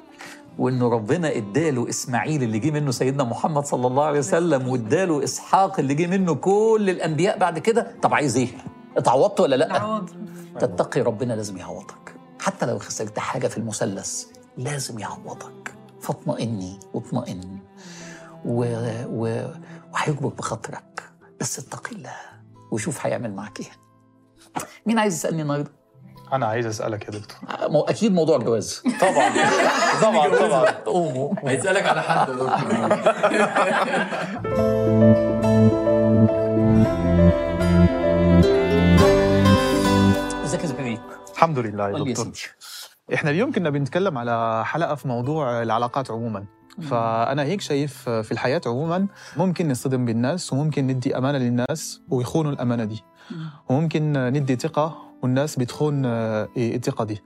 وإنه 0.58 0.88
ربنا 0.88 1.36
إداله 1.36 1.88
إسماعيل 1.88 2.42
اللي 2.42 2.58
جه 2.58 2.70
منه 2.70 2.90
سيدنا 2.90 3.24
محمد 3.24 3.64
صلى 3.64 3.86
الله 3.86 4.04
عليه 4.04 4.18
وسلم 4.18 4.68
وإداله 4.68 5.24
إسحاق 5.24 5.80
اللي 5.80 5.94
جه 5.94 6.06
منه 6.06 6.34
كل 6.34 6.86
الأنبياء 6.90 7.38
بعد 7.38 7.58
كده. 7.58 7.94
طب 8.02 8.14
عايز 8.14 8.36
إيه؟ 8.36 8.48
اتعوضت 8.96 9.40
ولا 9.40 9.56
لأ؟ 9.56 10.02
تتقي 10.60 11.00
ربنا 11.00 11.32
لازم 11.32 11.56
يعوضك. 11.56 12.14
حتى 12.40 12.66
لو 12.66 12.78
خسرت 12.78 13.18
حاجة 13.18 13.46
في 13.46 13.58
المثلث 13.58 14.24
لازم 14.58 14.98
يعوضك. 14.98 15.74
فاطمئني 16.00 16.78
واطمئن. 16.94 17.59
و... 18.44 18.64
و... 19.06 19.50
وهيكبر 19.92 20.28
بخاطرك. 20.28 21.02
بس 21.40 21.58
اتقي 21.58 21.96
الله 21.96 22.14
وشوف 22.72 23.06
هيعمل 23.06 23.34
معاك 23.34 23.60
إيه. 23.60 23.66
مين 24.86 24.98
عايز 24.98 25.14
يسألني 25.14 25.42
النهارده؟ 25.42 25.70
أنا 26.32 26.46
عايز 26.46 26.66
أسألك 26.66 27.04
يا 27.04 27.10
دكتور. 27.10 27.36
آه، 27.50 27.68
مو- 27.68 27.80
أكيد 27.80 28.12
موضوع 28.12 28.36
الجواز. 28.36 28.82
طبعا. 29.00 29.30
طبعا 30.02 30.36
طبعا. 30.36 30.74
هيسألك 31.50 31.86
على 31.86 32.02
حد 32.02 32.28
يا 32.28 32.34
دكتور. 32.34 32.50
إزيك 40.44 40.60
يا 40.62 40.66
زكريا؟ 40.66 40.98
الحمد 41.34 41.58
لله 41.58 41.88
يا 41.90 42.04
دكتور. 42.04 42.32
إحنا 43.14 43.30
اليوم 43.30 43.52
كنا 43.52 43.70
بنتكلم 43.70 44.18
على 44.18 44.62
حلقة 44.66 44.94
في 44.94 45.08
موضوع 45.08 45.62
العلاقات 45.62 46.10
عموما. 46.10 46.44
فأنا 46.80 47.42
هيك 47.42 47.60
شايف 47.60 48.08
في 48.08 48.32
الحياة 48.32 48.60
عموما 48.66 49.06
ممكن 49.36 49.68
نصطدم 49.68 50.04
بالناس 50.04 50.52
وممكن 50.52 50.86
ندي 50.86 51.18
أمانة 51.18 51.38
للناس 51.38 52.00
ويخونوا 52.08 52.52
الأمانة 52.52 52.84
دي. 52.84 53.02
وممكن 53.68 54.12
ندي 54.12 54.56
ثقة 54.56 54.98
والناس 55.22 55.56
بتخون 55.56 56.02
آه، 56.06 56.48
الثقة 56.56 57.04
دي. 57.04 57.22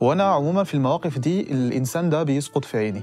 وأنا 0.00 0.24
عموما 0.24 0.64
في 0.64 0.74
المواقف 0.74 1.18
دي 1.18 1.52
الإنسان 1.52 2.10
ده 2.10 2.22
بيسقط 2.22 2.64
في 2.64 2.78
عيني. 2.78 3.02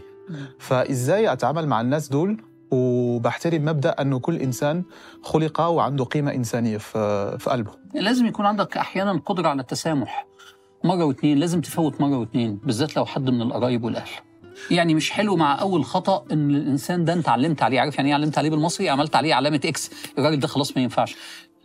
فإزاي 0.60 1.34
أتعامل 1.34 1.68
مع 1.68 1.82
الناس 1.82 2.10
دول؟ 2.10 2.44
وبحترم 2.72 3.66
مبدأ 3.66 3.90
أنه 4.02 4.20
كل 4.20 4.36
إنسان 4.36 4.84
خلق 5.24 5.62
وعنده 5.62 6.06
قيمة 6.06 6.34
إنسانية 6.34 6.78
في 6.78 7.38
في 7.40 7.50
قلبه. 7.50 7.72
لازم 7.94 8.26
يكون 8.26 8.46
عندك 8.46 8.78
أحيانا 8.78 9.22
قدرة 9.26 9.48
على 9.48 9.62
التسامح. 9.62 10.28
مرة 10.84 11.04
واتنين 11.06 11.38
لازم 11.38 11.62
تفوت 11.62 12.02
مرة 12.02 12.18
واتنين 12.18 12.56
بالذات 12.56 12.96
لو 12.96 13.06
حد 13.06 13.30
من 13.30 13.42
القرايب 13.42 13.84
والأهل. 13.84 14.10
يعني 14.72 14.96
مش 14.96 15.12
حلو 15.12 15.36
مع 15.36 15.62
أول 15.62 15.86
خطأ 15.86 16.24
إن 16.32 16.50
الإنسان 16.50 17.06
ده 17.06 17.14
أنت 17.14 17.30
علمت 17.30 17.64
عليه. 17.64 17.80
عارف 17.80 17.96
يعني 17.98 18.10
إيه 18.10 18.16
علمت 18.16 18.38
عليه 18.38 18.50
بالمصري؟ 18.50 18.90
عملت 18.90 19.16
عليه 19.16 19.34
علامة 19.34 19.62
إكس 19.66 19.92
الراجل 20.18 20.40
ده 20.40 20.48
خلاص 20.48 20.78
ما 20.78 20.84
ينفعش. 20.84 21.16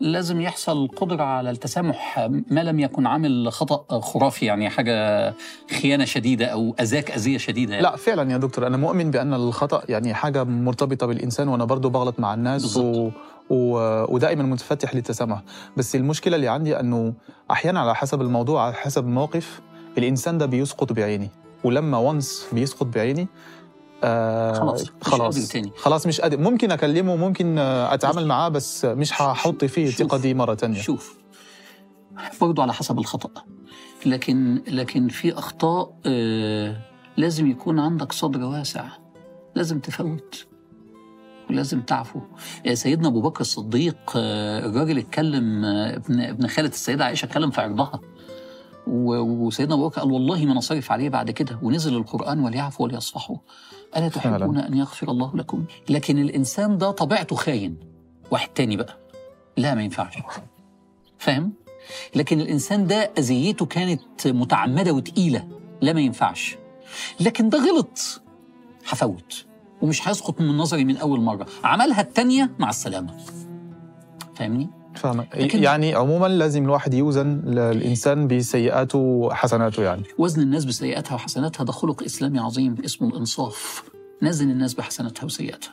لازم 0.00 0.40
يحصل 0.40 0.88
قدرة 0.88 1.22
على 1.22 1.50
التسامح 1.50 2.28
ما 2.50 2.61
لم 2.61 2.81
يكن 2.81 3.07
عامل 3.07 3.52
خطأ 3.52 4.00
خرافي 4.00 4.46
يعني 4.46 4.70
حاجة 4.70 5.35
خيانة 5.81 6.05
شديدة 6.05 6.46
أو 6.46 6.74
أذاك 6.81 7.11
أذية 7.11 7.38
شديدة 7.38 7.72
يعني. 7.74 7.83
لا 7.83 7.96
فعلا 7.96 8.33
يا 8.33 8.37
دكتور. 8.37 8.66
أنا 8.66 8.76
مؤمن 8.76 9.11
بأن 9.11 9.35
الخطأ 9.35 9.83
يعني 9.88 10.14
حاجة 10.14 10.44
مرتبطة 10.44 11.07
بالإنسان 11.07 11.48
وأنا 11.48 11.64
برضو 11.64 11.88
بغلط 11.90 12.20
مع 12.20 12.35
الناس. 12.35 12.76
و... 12.76 13.11
و... 13.50 13.76
ودائما 14.14 14.42
متفتح 14.42 14.94
للتسامح. 14.94 15.42
بس 15.76 15.96
المشكلة 15.96 16.37
اللي 16.37 16.48
عندي 16.48 16.81
أنه 16.81 17.14
أحيانا 17.50 17.81
على 17.81 17.94
حسب 17.94 18.20
الموضوع 18.20 18.64
على 18.64 18.74
حسب 18.74 19.05
الموقف 19.05 19.61
الإنسان 19.98 20.38
ده 20.38 20.46
بيسقط 20.46 20.92
بعيني. 20.92 21.31
ولما 21.64 21.98
وانس 21.98 22.46
بيسقط 22.53 22.87
بعيني 22.87 23.29
آه 24.05 24.53
خلاص، 24.53 24.83
مش 24.83 24.90
خلاص 25.03 25.35
قادر 25.37 25.46
تاني. 25.48 25.72
خلاص 25.77 26.07
مش 26.07 26.20
قادر 26.20 26.38
ممكن 26.38 26.70
أكلمه 26.72 27.16
ممكن 27.16 27.59
أتعامل 27.59 28.27
معاه 28.27 28.48
بس 28.48 28.85
مش 28.85 29.22
هحط 29.22 29.64
فيه 29.64 29.90
شوف. 29.90 30.01
الثقه 30.01 30.18
دي 30.18 30.35
مرة 30.35 30.55
تانية. 30.55 30.81
شوف 30.81 31.18
برضو 32.40 32.62
على 32.62 32.72
حسب 32.72 32.98
الخطأ. 32.98 33.44
لكن 34.07 34.62
لكن 34.68 35.09
في 35.09 35.33
أخطاء 35.38 35.94
آه 36.07 36.77
لازم 37.16 37.51
يكون 37.51 37.79
عندك 37.79 38.12
صدر 38.12 38.44
واسع. 38.44 38.85
لازم 39.55 39.79
تفوت. 39.81 40.46
ولازم 41.51 41.81
تعفو. 41.81 42.20
آه، 42.66 42.75
سيدنا 42.75 43.09
أبو 43.09 43.20
بكر 43.20 43.40
الصديق 43.40 43.96
آه 44.16 44.66
الراجل 44.66 44.98
اتكلم 44.98 45.64
آه 45.64 45.96
ابن 45.96 46.20
ابن 46.20 46.46
خالة 46.46 46.68
السيدة 46.68 47.05
عائشة 47.05 47.27
اتكلم 47.27 47.51
في 47.51 47.61
عرضها. 47.61 48.01
وسيدنا 48.87 49.75
أبو 49.75 49.88
بكر 49.88 50.01
قال 50.01 50.12
والله 50.12 50.45
ما 50.45 50.55
نصرف 50.55 50.92
عليه 50.92 51.09
بعد 51.09 51.31
كده. 51.31 51.59
ونزل 51.62 51.97
القرآن 51.97 52.40
وليعفوا 52.40 52.87
وليصفحوا 52.87 53.37
ألا 53.97 54.09
تحبون 54.09 54.59
أن 54.59 54.75
يغفر 54.75 55.11
الله 55.11 55.37
لكم؟ 55.37 55.64
لكن 55.90 56.18
الإنسان 56.18 56.79
ده 56.79 56.90
طبيعته 56.90 57.37
خاين. 57.37 57.77
واحد 58.31 58.49
تاني 58.49 58.77
بقى. 58.77 58.99
لا 59.57 59.75
ما 59.75 59.83
ينفعش. 59.83 60.18
فاهم؟ 61.18 61.53
لكن 62.16 62.40
الإنسان 62.40 62.87
ده 62.87 63.11
أذيته 63.18 63.66
كانت 63.66 64.27
متعمدة 64.27 64.92
وتقيلة. 64.92 65.49
لا 65.81 65.92
ما 65.92 66.01
ينفعش. 66.01 66.57
لكن 67.21 67.49
ده 67.49 67.59
غلط. 67.59 68.23
هفوت. 68.88 69.45
ومش 69.83 70.09
هيسقط 70.09 70.40
من 70.40 70.57
نظري 70.57 70.85
من 70.85 70.97
أول 70.97 71.21
مرة. 71.21 71.47
عملها 71.64 72.01
التانية 72.01 72.51
مع 72.59 72.71
السلامة. 72.71 73.16
فاهمني؟ 74.35 74.71
فاهم 74.94 75.26
لكن- 75.37 75.62
يعني 75.62 75.94
عموما 75.94 76.26
لازم 76.26 76.64
الواحد 76.64 76.94
يوزن 76.94 77.42
الانسان 77.59 78.28
بسيئاته 78.28 78.98
وحسناته 78.98 79.83
يعني. 79.83 80.02
وزن 80.18 80.42
الناس 80.42 80.64
بسيئاتها 80.64 81.14
وحسناتها 81.14 81.64
ده 81.64 81.72
خلق 81.72 82.02
إسلامي 82.02 82.38
عظيم 82.38 82.76
اسمه 82.85 83.09
الإنصاف. 83.09 83.83
نزن 84.22 84.50
الناس 84.50 84.74
بحسناتها 84.74 85.24
وسيئاتها. 85.24 85.72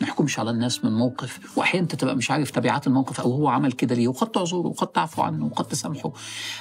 ما 0.00 0.06
نحكمش 0.06 0.38
على 0.38 0.50
الناس 0.50 0.84
من 0.84 0.92
موقف 0.92 1.58
واحيانا 1.58 1.82
أنت 1.82 1.94
تبقى 1.94 2.16
مش 2.16 2.30
عارف 2.30 2.50
تبعات 2.50 2.86
الموقف 2.86 3.20
أو 3.20 3.32
هو 3.32 3.48
عمل 3.48 3.72
كده 3.72 3.94
ليه 3.94 4.08
وقد 4.08 4.26
تعذره 4.30 4.66
وقد 4.66 4.86
تعفو 4.86 5.22
عنه 5.22 5.44
وقد 5.46 5.64
تسامحه. 5.64 6.12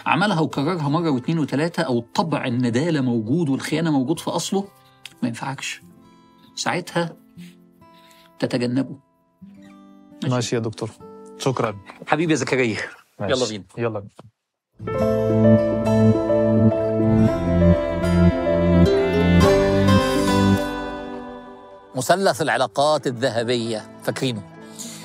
عملها 0.05 0.39
وكررها 0.39 0.89
مرة 0.89 1.09
واثنين 1.09 1.39
وثلاثة 1.39 1.83
أو 1.83 1.99
الطبع 1.99 2.45
النداله 2.45 3.01
موجود 3.01 3.49
والخيانة 3.49 3.91
موجود 3.91 4.19
في 4.19 4.29
أصله 4.29 4.67
ما 5.23 5.27
ينفعكش. 5.27 5.81
ساعتها 6.55 7.13
تتجنبه. 8.39 8.95
ماشي. 10.23 10.35
ماشي 10.35 10.55
يا 10.55 10.61
دكتور. 10.61 10.89
شكرا. 11.39 11.77
حبيبي 12.07 12.31
يا 12.31 12.37
زكريا. 12.37 12.77
يلا 13.21 13.47
بينا. 13.47 13.63
يلا 13.77 13.99
بينا. 13.99 14.11
مثلث 21.95 22.41
العلاقات 22.41 23.07
الذهبية. 23.07 23.89
فاكرينه؟ 24.03 24.41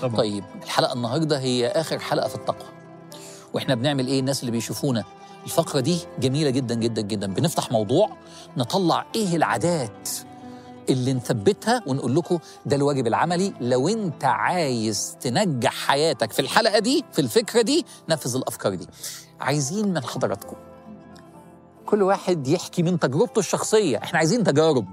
طبعا. 0.03 0.16
طيب 0.16 0.45
الحلقة 0.62 0.92
النهارده 0.92 1.38
هي 1.38 1.68
آخر 1.68 1.99
حلقة 1.99 2.29
في 2.29 2.35
التقوى. 2.35 2.68
وإحنا 3.53 3.75
بنعمل 3.75 4.07
إيه؟ 4.07 4.21
الناس 4.21 4.40
اللي 4.40 4.51
بيشوفونا. 4.53 5.05
الفقرة 5.45 5.81
دي 5.81 5.99
جميلة 6.18 6.51
جدا 6.51 6.75
جدا 6.75 7.03
جدا. 7.03 7.27
بنفتح 7.27 7.73
موضوع 7.73 8.16
نطلع 8.57 9.07
إيه 9.14 9.37
العادات 9.37 10.09
اللي 10.90 11.12
نثبتها 11.12 11.83
ونقول 11.87 12.16
لكم 12.16 12.38
ده 12.66 12.77
الواجب 12.77 13.07
العملي. 13.07 13.53
لو 13.61 13.88
انت 13.88 14.25
عايز 14.25 15.16
تنجح 15.21 15.73
حياتك 15.73 16.33
في 16.33 16.40
الحلقة 16.42 16.79
دي 16.79 17.05
في 17.12 17.18
الفكرة 17.18 17.62
دي 17.62 17.87
نفذ 18.09 18.37
الأفكار 18.37 18.75
دي. 18.75 18.87
عايزين 19.40 19.88
من 19.88 20.03
حضراتكم 20.03 20.57
كل 21.87 22.03
واحد 22.03 22.49
يحكي 22.49 22.83
من 22.83 22.99
تجربته 22.99 23.38
الشخصية. 23.38 23.99
إحنا 23.99 24.18
عايزين 24.18 24.45
تجارب 24.45 24.87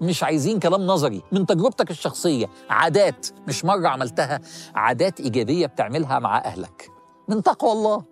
مش 0.00 0.22
عايزين 0.22 0.58
كلام 0.58 0.80
نظري. 0.86 1.22
من 1.32 1.46
تجربتك 1.46 1.90
الشخصية 1.90 2.46
عادات 2.70 3.26
مش 3.48 3.64
مرة 3.64 3.88
عملتها 3.88 4.40
عادات 4.74 5.20
إيجابية 5.20 5.66
بتعملها 5.66 6.18
مع 6.18 6.38
أهلك. 6.38 6.90
من 7.28 7.42
تقوى 7.42 7.72
الله. 7.72 8.04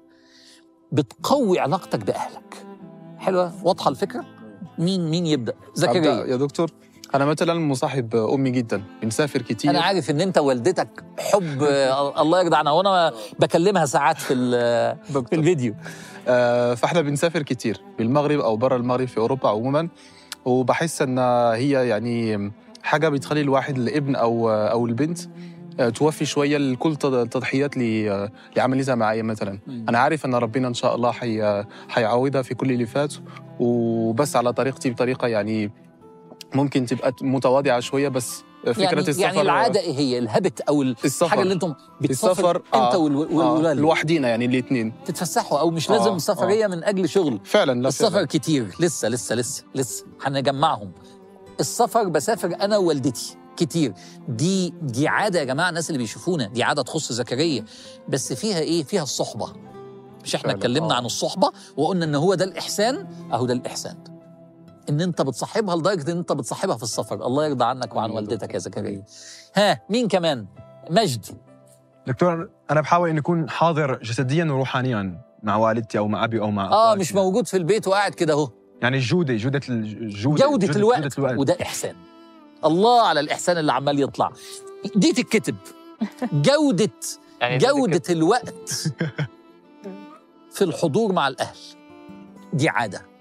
بتقوي 0.92 1.60
علاقتك 1.60 1.98
بأهلك. 2.04 2.66
حلوة؟ 3.18 3.52
واضحة 3.64 3.90
الفكرة؟ 3.90 4.24
مين 4.78 5.10
مين 5.10 5.26
يبدأ؟ 5.26 5.54
زكريا. 5.74 6.24
يا 6.26 6.36
دكتور. 6.36 6.70
أنا 7.14 7.24
مثلا 7.24 7.54
مصاحب 7.54 8.16
أمي 8.16 8.50
جدا 8.50 8.82
بنسافر 9.02 9.42
كتير. 9.42 9.70
أنا 9.70 9.80
عارف 9.80 10.10
إن 10.10 10.20
أنت 10.20 10.38
والدتك 10.38 10.88
حب 11.18 11.62
آه، 11.62 12.22
الله 12.22 12.40
يرضى 12.40 12.56
عنها 12.56 12.72
وأنا 12.72 13.12
بكلمها 13.38 13.86
ساعات 13.86 14.18
في 14.18 14.34
في 15.12 15.32
الفيديو. 15.36 15.74
آه، 16.28 16.74
فإحنا 16.74 17.00
بنسافر 17.00 17.42
كتير 17.42 17.80
بالمغرب 17.98 18.40
أو 18.40 18.56
برا 18.56 18.76
المغرب 18.76 19.08
في 19.08 19.18
أوروبا 19.18 19.48
عموما. 19.48 19.88
وبحس 20.44 21.02
إن 21.02 21.18
هي 21.54 21.88
يعني 21.88 22.52
حاجة 22.82 23.08
بتخلي 23.08 23.40
الواحد 23.40 23.78
الابن 23.78 24.16
أو 24.16 24.50
أو 24.50 24.86
البنت 24.86 25.18
آه، 25.80 25.88
توفي 25.88 26.24
شوية 26.24 26.56
لكل 26.58 26.96
تض- 26.96 27.04
التضحيات 27.14 27.76
اللي 27.76 28.10
آه، 28.10 28.30
عملتها 28.56 28.94
معايا 28.94 29.22
مثلا. 29.22 29.58
أنا 29.88 29.98
عارف 29.98 30.26
إن 30.26 30.34
ربنا 30.34 30.68
إن 30.68 30.74
شاء 30.74 30.94
الله 30.94 31.12
حي 31.12 31.64
حيعوضها 31.88 32.42
في 32.42 32.54
كل 32.54 32.70
اللي 32.70 32.86
فات. 32.86 33.14
وبس 33.60 34.36
على 34.36 34.52
طريقتي 34.52 34.90
بطريقة 34.90 35.28
يعني 35.28 35.70
ممكن 36.54 36.86
تبقى 36.86 37.14
متواضعة 37.22 37.80
شوية 37.80 38.08
بس 38.08 38.42
فكرة 38.66 38.82
يعني 38.82 39.00
السفر 39.00 39.20
يعني 39.22 39.40
العادة 39.40 39.80
إيه؟ 39.80 39.94
هي 39.98 40.18
الهابت 40.18 40.60
أو 40.60 40.82
ال- 40.82 40.96
السفر. 41.04 41.26
الحاجة 41.26 41.42
اللي 41.42 41.54
أنتم 41.54 41.74
بتسافر 42.00 42.32
السفر، 42.32 42.56
أنت 42.56 42.94
آه، 42.94 43.70
آه، 43.70 43.72
لوحدينا 43.74 44.28
يعني 44.28 44.44
الاثنين 44.44 44.92
تتفسحوا 45.04 45.58
أو 45.60 45.70
مش 45.70 45.90
آه، 45.90 45.96
لازم 45.96 46.12
آه. 46.12 46.18
سفرية 46.18 46.66
من 46.66 46.84
أجل 46.84 47.08
شغل. 47.08 47.40
فعلا 47.44 47.82
لا 47.82 47.88
السفر 47.88 48.10
فعلاً. 48.10 48.26
كتير. 48.26 48.76
لسه 48.80 49.08
لسه 49.08 49.34
لسه 49.34 49.64
لسه. 49.74 50.04
هنجمعهم. 50.22 50.92
السفر 51.60 52.08
بسافر 52.08 52.56
أنا 52.60 52.76
ووالدتي. 52.76 53.36
كتير. 53.56 53.92
دي 54.28 54.74
دي 54.82 55.08
عادة 55.08 55.38
يا 55.38 55.44
جماعة 55.44 55.68
الناس 55.68 55.90
اللي 55.90 55.98
بيشوفونا. 55.98 56.46
دي 56.46 56.62
عادة 56.62 56.82
تخص 56.82 57.12
زكريا 57.12 57.64
بس 58.08 58.32
فيها 58.32 58.58
إيه؟ 58.58 58.82
فيها 58.84 59.02
الصحبة. 59.02 59.52
مش 60.24 60.34
إحنا 60.34 60.52
اتكلمنا 60.52 60.94
آه. 60.94 60.96
عن 60.96 61.04
الصحبة 61.04 61.50
وقلنا 61.76 62.04
إن 62.04 62.14
هو 62.14 62.34
ده 62.34 62.44
الإحسان. 62.44 63.06
أهو 63.32 63.46
ده 63.46 63.52
الإحسان. 63.54 63.96
إن 64.90 65.00
أنت 65.00 65.22
بتصاحبها 65.22 65.76
لدرجة 65.76 66.12
إن 66.12 66.18
أنت 66.18 66.32
بتصاحبها 66.32 66.76
في 66.76 66.82
السفر. 66.82 67.14
الله 67.26 67.46
يرضى 67.46 67.64
عنك 67.64 67.94
وعن 67.96 68.10
والدتك 68.10 68.54
يا 68.54 68.58
زكريا. 68.58 69.04
ها 69.56 69.80
مين 69.90 70.08
كمان؟ 70.08 70.46
مجد. 70.90 71.26
دكتور 72.06 72.48
أنا 72.70 72.80
بحاول 72.80 73.08
اني 73.08 73.20
اكون 73.20 73.50
حاضر 73.50 73.98
جسديا 74.02 74.44
وروحانيا 74.44 75.20
مع 75.42 75.56
والدتي 75.56 75.98
أو 75.98 76.08
مع 76.08 76.24
أبي 76.24 76.40
أو 76.40 76.50
مع 76.50 76.72
آه. 76.72 76.94
مش 76.94 77.14
موجود 77.14 77.46
في 77.46 77.56
البيت 77.56 77.88
وقاعد 77.88 78.14
كده 78.14 78.32
أهو. 78.32 78.48
يعني 78.82 78.96
الجوده 78.96 79.34
جودة 79.36 79.60
الجوده 79.68 80.46
جودة, 80.46 80.76
الوقت, 80.76 81.00
جودة 81.02 81.10
الوقت. 81.18 81.38
وده 81.38 81.56
إحسان. 81.62 81.96
الله 82.64 83.02
على 83.02 83.20
الإحسان 83.20 83.58
اللي 83.58 83.72
عمال 83.72 84.00
يطلع. 84.02 84.32
دي 84.96 85.12
تتكتب 85.12 85.56
جودة 86.48 86.90
يعني 87.40 87.58
دي 87.58 87.66
جودة 87.66 88.02
الوقت 88.10 88.68
في 90.54 90.64
الحضور 90.64 91.12
مع 91.12 91.28
الأهل. 91.28 91.56
دي 92.52 92.68
عادة. 92.68 93.11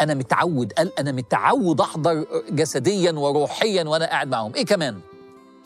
أنا 0.00 0.14
متعود 0.14 0.72
قال 0.72 0.98
أنا 0.98 1.12
متعود 1.12 1.80
أحضر 1.80 2.26
جسديا 2.50 3.12
وروحيا 3.12 3.84
وأنا 3.84 4.06
قاعد 4.06 4.28
معهم 4.28 4.54
إيه 4.54 4.64
كمان؟ 4.64 5.00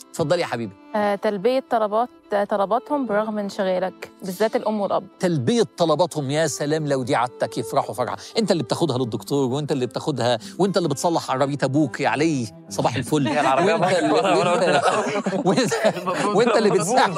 اتفضلي 0.09 0.41
يا 0.41 0.45
حبيبي. 0.45 0.73
آه، 0.95 1.15
تلبية 1.15 1.63
طلبات 1.69 2.09
طلباتهم 2.49 3.05
برغم 3.05 3.37
انشغالك 3.39 4.11
بالذات 4.23 4.55
الأم 4.55 4.81
والأب. 4.81 5.03
تلبية 5.19 5.63
طلباتهم 5.77 6.31
يا 6.31 6.47
سلام 6.47 6.87
لو 6.87 7.03
دي 7.03 7.15
عادتك 7.15 7.57
يفرحوا 7.57 7.95
فرحة. 7.95 8.17
أنت 8.37 8.51
اللي 8.51 8.63
بتاخدها 8.63 8.97
للدكتور 8.97 9.51
وأنت 9.51 9.71
اللي 9.71 9.85
بتاخدها 9.85 10.39
وأنت 10.59 10.77
اللي 10.77 10.89
بتصلح 10.89 11.31
عربية 11.31 11.57
أبوك 11.63 11.99
يا 11.99 12.09
علي. 12.09 12.47
صباح 12.69 12.95
الفل. 12.95 13.27
العربية 13.27 13.73
وأنت 16.35 16.57
اللي 16.57 16.69
بتساعد 16.69 17.15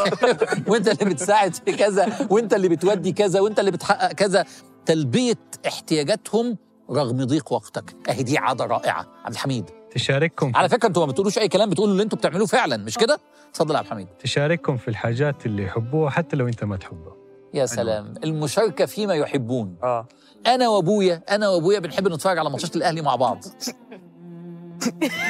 وأنت 0.67 0.87
اللي 0.87 1.13
بتساعد 1.13 1.53
في 1.55 1.71
كذا 1.71 2.27
وأنت 2.29 2.53
اللي 2.53 2.67
بتودي 2.69 3.11
كذا 3.11 3.39
وأنت 3.39 3.59
اللي 3.59 3.71
بتحقق 3.71 4.11
كذا. 4.11 4.45
تلبية 4.85 5.37
احتياجاتهم 5.67 6.57
رغم 6.91 7.23
ضيق 7.23 7.53
وقتك. 7.53 7.95
أهي 8.09 8.23
دي 8.23 8.37
عادة 8.37 8.65
رائعة. 8.65 9.07
عبد 9.25 9.33
الحميد. 9.33 9.69
تشارككم 9.91 10.51
على 10.55 10.69
فكرة 10.69 10.87
أنتوا 10.87 11.05
ما 11.05 11.11
بتقولوش 11.11 11.37
أي 11.37 11.47
كلام 11.47 11.69
بتقولوا 11.69 11.93
اللي 11.93 12.03
أنتوا 12.03 12.17
بتعملوه 12.17 12.45
فعلا 12.47 12.77
مش 12.77 12.97
كده؟ 12.97 13.19
اتفضل 13.49 13.73
يا 13.73 13.77
عبد 13.79 13.87
الحميد. 13.87 14.07
تشارككم 14.19 14.77
في 14.77 14.87
الحاجات 14.87 15.45
اللي 15.45 15.63
يحبوها 15.63 16.09
حتى 16.09 16.35
لو 16.35 16.47
انت 16.47 16.63
ما 16.63 16.77
تحبها. 16.77 17.15
يا 17.53 17.65
سلام. 17.65 18.13
المشاركة 18.23 18.85
فيما 18.85 19.13
يحبون. 19.13 19.77
آه. 19.83 20.07
أنا 20.47 20.69
وأبويا 20.69 21.23
أنا 21.29 21.49
وأبويا 21.49 21.79
بنحب 21.79 22.07
نتفرج 22.07 22.37
على 22.37 22.49
ماتشات 22.49 22.75
الأهلي 22.75 23.01
مع 23.01 23.15
بعض. 23.15 23.43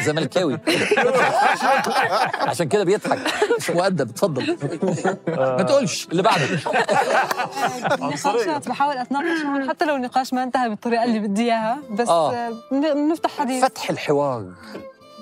زملكاوي. 0.06 0.60
عشان 2.50 2.68
كده 2.70 2.84
بيضحك. 2.84 3.20
مش 3.60 3.70
مؤدب 3.70 4.10
اتفضل. 4.10 4.58
ما 5.38 5.64
تقولش 5.64 6.08
اللي 6.12 6.22
بعده. 6.24 6.60
نقاشات 8.02 8.70
بحاول 8.70 8.98
أتناقش 8.98 9.68
حتى 9.70 9.86
لو 9.86 9.96
النقاش 9.96 10.34
ما 10.34 10.44
انتهى 10.44 10.70
بالطريقة 10.70 11.04
اللي 11.04 11.20
بدي 11.20 11.42
إياها 11.44 11.80
بس 11.92 12.08
آه. 12.10 12.34
آه. 12.34 12.54
بنفتح 12.72 13.30
حديث. 13.38 13.64
فتح 13.66 13.90
الحوار 13.90 14.46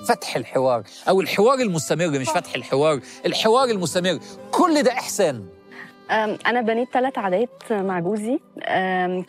فتح 0.08 0.36
الحوار 0.36 0.84
أو 1.10 1.22
الحوار 1.22 1.60
المستمر 1.60 2.08
مش 2.20 2.30
فتح 2.30 2.56
الحوار 2.56 3.00
الحوار 3.26 3.70
المستمر. 3.70 4.20
كل 4.52 4.84
ده 4.84 4.92
إحسان. 4.92 5.46
أنا 6.12 6.62
بنيت 6.62 6.90
ثلاث 6.94 7.18
عادات 7.18 7.64
مع 7.72 8.00
جوزي. 8.00 8.40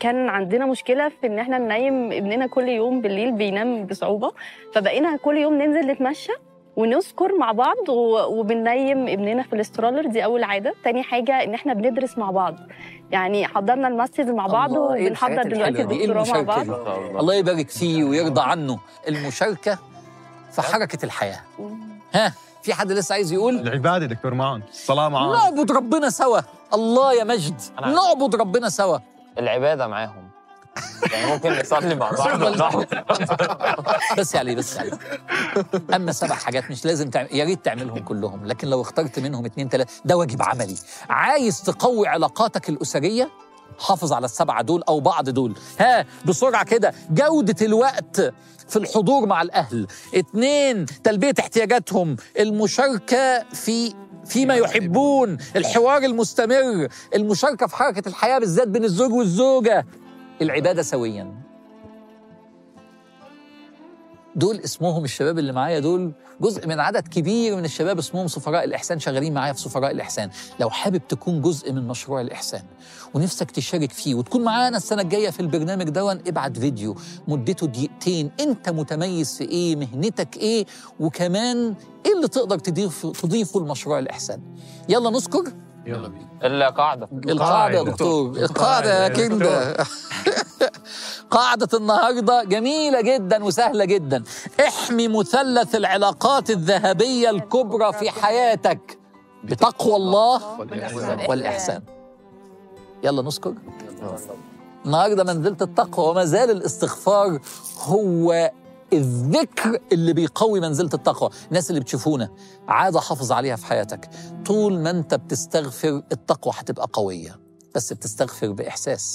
كان 0.01 0.29
عندنا 0.29 0.67
مشكلة 0.67 1.09
في 1.09 1.27
إن 1.27 1.39
إحنا 1.39 1.59
ننيم 1.59 2.13
ابننا 2.13 2.47
كل 2.47 2.69
يوم 2.69 3.01
بالليل 3.01 3.33
بينام 3.33 3.87
بصعوبة. 3.87 4.33
فبقينا 4.75 5.17
كل 5.17 5.37
يوم 5.37 5.55
ننزل 5.63 5.91
نتمشى 5.91 6.33
ونذكر 6.77 7.39
مع 7.39 7.53
بعض 7.53 7.89
وبننيم 8.29 9.09
ابننا 9.09 9.43
في 9.43 9.53
ال 9.53 9.58
stroller. 9.58 10.07
دي 10.07 10.25
أول 10.25 10.45
عادة. 10.45 10.75
تاني 10.85 11.03
حاجة 11.03 11.45
إن 11.45 11.55
إحنا 11.55 11.75
بندرس 11.75 12.19
مع 12.19 12.31
بعض. 12.31 12.57
يعني 13.11 13.47
حضرنا 13.47 13.89
ال 13.89 13.94
masters 13.94 14.29
مع 14.29 14.47
بعض 14.47 14.73
الله، 14.73 14.95
إيه 14.95 15.07
وبنحضر 15.07 15.43
دلوقتي 15.43 15.85
دي؟ 15.85 15.95
إيه 15.95 16.05
الدكتوراه 16.05 16.43
مع 16.43 16.43
بعض. 16.43 16.65
دي؟ 16.65 17.19
الله. 17.19 17.35
يبارك 17.35 17.69
فيه 17.69 18.05
ويرضى 18.05 18.41
عنه. 18.41 18.79
المشاركة 19.09 19.79
في 20.53 20.63
حركة 20.63 21.05
الحياة. 21.05 21.41
ها 22.15 22.33
في 22.63 22.75
حد 22.75 22.93
لسه 22.93 23.13
عايز 23.13 23.33
يقول؟ 23.33 23.55
العبادة 23.59 24.07
دكتور 24.07 24.35
معاهم 24.35 24.63
الصلاة 24.71 25.09
معاهم 25.09 25.33
نعبد 25.33 25.73
ربنا 25.73 26.11
سوا. 26.11 26.41
الله 26.75 27.13
يا 27.15 27.25
مجد 27.25 27.61
نعبد 27.81 28.35
ربنا 28.37 28.69
سوا. 28.69 28.99
العبادة 29.39 29.87
معاهم. 29.87 30.25
يعني 31.13 31.33
ممكن 31.33 31.53
نصلي 31.53 31.95
مع 31.95 32.11
بعض. 32.11 32.85
بس 34.19 34.35
يا 34.35 34.39
علي 34.39 34.55
بس 34.61 34.77
يا 34.77 34.81
علي. 34.81 34.91
أما 35.95 36.13
سبع 36.13 36.35
حاجات 36.35 36.71
مش 36.71 36.85
لازم 36.85 37.11
تعمل 37.11 37.29
يا 37.33 37.45
ريت 37.45 37.65
تعملهم 37.65 37.99
كلهم 37.99 38.47
لكن 38.47 38.69
لو 38.69 38.81
اخترت 38.83 39.19
منهم 39.19 39.45
اتنين 39.45 39.69
تلاتة 39.69 39.93
ده 40.05 40.17
واجب 40.17 40.43
عملي. 40.43 40.77
عايز 41.11 41.63
تقوي 41.63 42.09
علاقاتك 42.09 42.69
الأسرية؟ 42.69 43.31
حافظ 43.79 44.13
على 44.13 44.25
السبعة 44.25 44.63
دول 44.63 44.83
أو 44.89 45.01
بعض 45.01 45.29
دول. 45.31 45.55
ها 45.81 46.05
بسرعة 46.27 46.65
كده. 46.65 46.95
جودة 47.11 47.67
الوقت 47.67 48.21
في 48.69 48.77
الحضور 48.77 49.27
مع 49.27 49.43
الأهل. 49.43 49.87
اتنين 50.15 50.87
تلبية 50.87 51.35
احتياجاتهم. 51.41 52.17
المشاركة 52.39 53.43
في 53.53 53.95
فيما 54.27 54.55
يحبون 54.55 55.39
الحوار 55.57 56.03
المستمر 56.03 56.89
المشاركة 57.15 57.67
في 57.67 57.77
حركة 57.77 58.09
الحياة 58.09 58.39
بالذات 58.39 58.69
بين 58.69 58.85
الزوج 58.85 59.13
والزوجة. 59.13 59.87
العبادة 60.43 60.83
سويا. 60.83 61.44
دول 64.37 64.61
اسمهم 64.61 65.05
الشباب 65.05 65.39
اللي 65.39 65.53
معايا 65.53 65.79
دول 65.79 66.13
جزء 66.41 66.67
من 66.67 66.81
عدد 66.81 67.09
كبير 67.09 67.57
من 67.57 67.65
الشباب 67.65 67.99
اسمهم 67.99 68.29
سفراء 68.29 68.65
الإحسان 68.65 68.99
شغالين 68.99 69.35
معايا 69.35 69.53
في 69.53 69.61
سفراء 69.61 69.91
الإحسان. 69.91 70.31
لو 70.61 70.71
حابب 70.71 71.09
تكون 71.09 71.43
جزء 71.43 71.73
من 71.73 71.89
مشروع 71.89 72.21
الإحسان 72.21 72.63
ونفسك 73.15 73.51
تشارك 73.51 73.93
فيه 73.93 74.15
وتكون 74.15 74.45
معانا 74.45 74.77
السنة 74.77 75.03
الجاية 75.03 75.31
في 75.31 75.41
البرنامج 75.41 75.89
دون 75.89 76.19
ابعت 76.27 76.59
فيديو 76.59 76.97
مدته 77.29 77.67
دقيقتين. 77.67 78.31
أنت 78.41 78.69
متميز 78.69 79.37
في 79.37 79.45
إيه؟ 79.45 79.77
مهنتك 79.77 80.37
إيه؟ 80.37 80.67
وكمان 81.01 81.75
إيه 82.07 82.13
اللي 82.17 82.29
تقدر 82.29 82.59
تضيف 82.59 83.07
تضيفه 83.07 83.61
لمشروع 83.61 83.99
الإحسان؟ 83.99 84.41
يلا 84.89 85.11
نذكر. 85.11 85.53
يلا 85.87 86.09
بينا. 86.09 86.29
القاعده 86.45 87.09
القاعدة 87.29 87.79
يا 87.79 87.83
دكتور. 87.83 88.37
القاعدة. 88.37 89.05
يا 89.05 89.09
كندا 89.09 89.77
قاعدة 91.31 91.79
النهاردة 91.79 92.45
جميلة 92.45 93.01
جدا 93.01 93.45
وسهلة 93.45 93.85
جدا. 93.85 94.23
احمي 94.69 95.09
مثلث 95.09 95.75
العلاقات 95.75 96.51
الذهبية 96.51 97.31
الكبرى 97.31 97.93
في 97.93 98.11
حياتك 98.11 98.99
بتقوى 99.45 99.97
الله 99.97 100.61
والإحسان. 101.29 101.83
يلا 103.05 103.23
نذكر. 103.23 103.55
النهارده 104.87 105.25
منزلة 105.25 105.57
التقوى 105.63 106.09
وما 106.11 106.25
زال 106.25 106.51
الاستغفار 106.51 107.39
هو 107.83 108.51
الذكر 108.97 109.79
اللي 109.93 110.13
بيقوي 110.13 110.61
منزلة 110.61 110.91
التقوى. 110.95 111.31
الناس 111.49 111.71
اللي 111.71 111.81
بتشوفونا 111.81 112.31
عادة 112.69 113.01
حافظ 113.01 113.33
عليها 113.33 113.57
في 113.57 113.67
حياتك. 113.67 114.11
طول 114.47 114.79
ما 114.79 114.91
أنت 114.91 115.15
بتستغفر 115.15 116.03
التقوى 116.13 116.55
هتبقى 116.57 116.89
قوية. 116.93 117.41
بس 117.75 117.93
بتستغفر 117.93 118.53
بإحساس. 118.53 119.15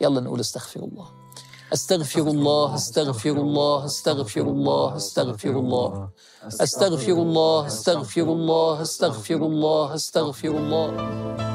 يلا 0.00 0.20
نقول 0.20 0.40
استغفر 0.40 0.80
الله. 0.80 1.06
استغفر 1.72 2.20
الله 2.20 2.74
استغفر 2.74 3.30
الله 3.30 3.84
استغفر 3.84 4.40
الله 4.40 4.96
استغفر 4.96 5.50
الله. 5.50 6.08
استغفر 6.46 7.12
الله 7.12 7.66
استغفر 7.66 8.22
الله 8.22 8.82
استغفر 8.82 9.34
الله 9.34 9.94
استغفر 9.94 10.48
الله. 10.48 11.53